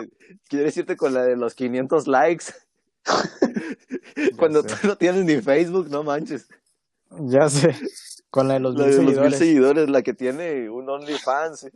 [0.47, 2.45] quiere decirte con la de los 500 likes.
[4.37, 6.47] Cuando tú no tienes ni Facebook, no manches.
[7.11, 7.75] Ya sé.
[8.29, 9.37] Con la de los La mil de los mil seguidores.
[9.39, 11.69] seguidores, la que tiene un OnlyFans.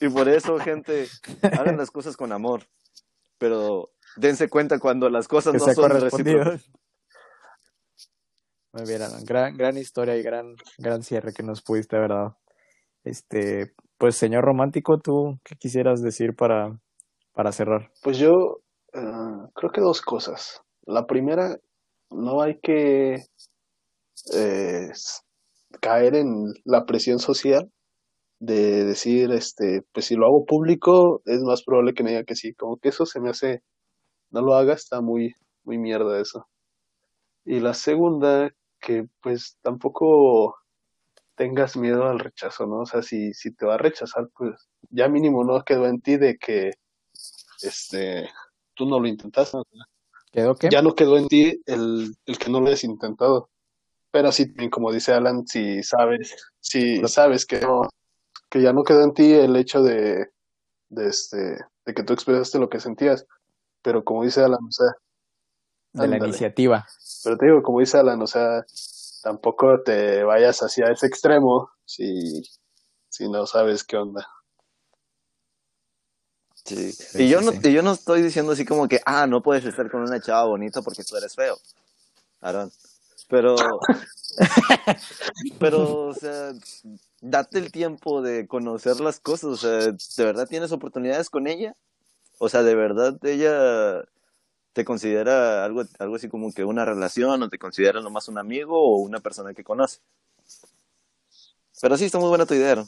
[0.00, 1.06] Y por eso, gente,
[1.42, 2.66] hagan las cosas con amor.
[3.38, 6.70] Pero dense cuenta cuando las cosas que no son recíprocas.
[8.72, 9.24] Muy bien, Alan.
[9.24, 12.38] Gran, gran historia y gran, gran cierre que nos pudiste haber dado.
[13.04, 16.78] Este, pues, señor romántico, ¿tú qué quisieras decir para,
[17.32, 17.90] para cerrar?
[18.02, 18.30] Pues yo
[18.94, 20.62] ah, creo que dos cosas.
[20.86, 21.56] La primera,
[22.10, 23.16] no hay que
[24.34, 24.90] eh,
[25.80, 27.70] caer en la presión social
[28.38, 32.34] de decir, este, pues si lo hago público, es más probable que me diga que
[32.34, 32.54] sí.
[32.54, 33.62] Como que eso se me hace,
[34.30, 36.48] no lo haga, está muy, muy mierda eso.
[37.44, 38.50] Y la segunda,
[38.80, 40.56] que pues tampoco
[41.36, 42.80] tengas miedo al rechazo, ¿no?
[42.80, 46.16] O sea, si, si te va a rechazar, pues ya mínimo no quedó en ti
[46.16, 46.72] de que,
[47.62, 48.28] este,
[48.74, 49.58] tú no lo intentaste.
[50.32, 50.68] ¿Quedó qué?
[50.68, 53.50] ya no quedó en ti el, el que no lo hayas intentado.
[54.12, 57.88] Pero sí, como dice Alan, si sabes, si sabes que no,
[58.50, 60.30] que ya no quedó en ti el hecho de,
[60.90, 63.26] de este, de que tú expresaste lo que sentías.
[63.80, 64.92] Pero como dice Alan, o sea,
[65.94, 66.86] de la iniciativa.
[67.24, 68.64] pero te digo, como dice Alan, o sea,
[69.22, 72.42] tampoco te vayas hacia ese extremo si,
[73.08, 74.28] si no sabes qué onda.
[76.64, 76.92] Sí.
[76.92, 77.60] Sí, y, yo sí, no, sí.
[77.64, 80.44] y yo no estoy diciendo así como que, ah, no puedes estar con una chava
[80.44, 81.58] bonita porque tú eres feo.
[82.40, 82.70] Aarón.
[83.32, 83.56] Pero,
[85.58, 86.52] pero, o sea,
[87.22, 91.74] date el tiempo de conocer las cosas, o sea, ¿de verdad tienes oportunidades con ella?
[92.38, 94.04] O sea, ¿de verdad ella
[94.74, 98.78] te considera algo, algo así como que una relación o te considera nomás un amigo
[98.78, 100.00] o una persona que conoce?
[101.80, 102.76] Pero sí, está muy buena tu idea.
[102.76, 102.86] ¿no?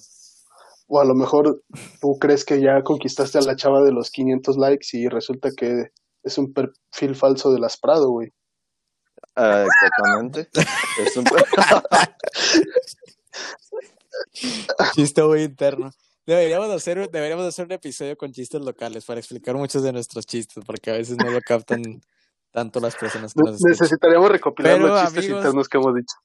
[0.88, 1.62] O a lo mejor
[2.02, 5.86] tú crees que ya conquistaste a la chava de los 500 likes y resulta que
[6.22, 8.30] es un perfil falso de las Prado, güey.
[9.36, 10.48] Ah, exactamente.
[11.04, 11.24] es un...
[14.94, 15.90] Chiste muy interno.
[16.26, 20.64] Deberíamos hacer, deberíamos hacer un episodio con chistes locales para explicar muchos de nuestros chistes,
[20.64, 21.82] porque a veces no lo captan
[22.50, 23.70] tanto las personas que nos escuchan.
[23.72, 26.16] Necesitaríamos recopilar Pero, los chistes amigos- internos que hemos dicho.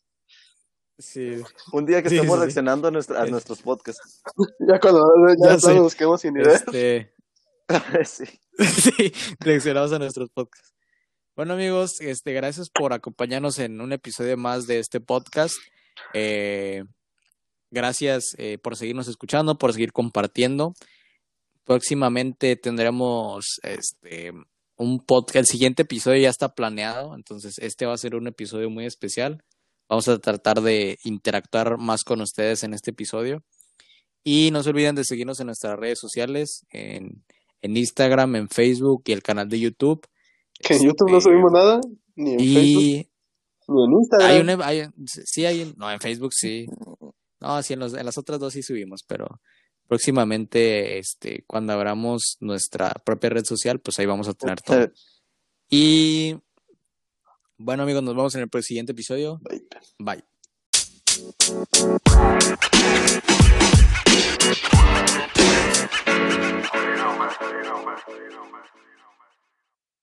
[0.98, 1.42] Sí.
[1.72, 2.44] Un día que Sí, estemos sí, sí.
[2.46, 4.22] reaccionando a, nuestra- a Es- nuestros podcasts.
[4.60, 5.02] Ya cuando
[5.44, 6.54] ya, Ya nos quedamos sin idea.
[6.54, 7.14] Este,
[8.06, 8.26] sí.
[8.60, 10.74] sí, reaccionamos a nuestros podcasts.
[11.40, 15.56] Bueno, amigos, este, gracias por acompañarnos en un episodio más de este podcast.
[16.14, 16.84] Eh,
[17.72, 20.74] gracias eh, por seguirnos escuchando, por seguir compartiendo.
[21.64, 24.34] Próximamente tendremos este
[24.76, 25.38] un podcast.
[25.38, 29.42] El siguiente episodio ya está planeado, entonces este va a ser un episodio muy especial.
[29.88, 33.46] Vamos a tratar de interactuar más con ustedes en este episodio.
[34.26, 37.24] Y no se olviden de seguirnos en nuestras redes sociales, en,
[37.62, 40.06] en Instagram, en Facebook y el canal de YouTube.
[40.60, 41.82] Que en YouTube no Este, subimos nada,
[42.16, 43.12] ni en Facebook,
[43.68, 44.30] ni en Instagram.
[44.30, 46.68] hay un, hay, sí hay, no, en Facebook sí.
[47.40, 49.40] No, sí, en, los, en las otras dos sí subimos, pero
[49.88, 54.90] próximamente, este, cuando abramos nuestra propia red social, pues ahí vamos a tener todo.
[55.70, 56.36] Y
[57.58, 59.40] bueno, amigos, nos vemos en el siguiente episodio.
[59.98, 60.24] Bye.
[67.40, 67.90] Freedom.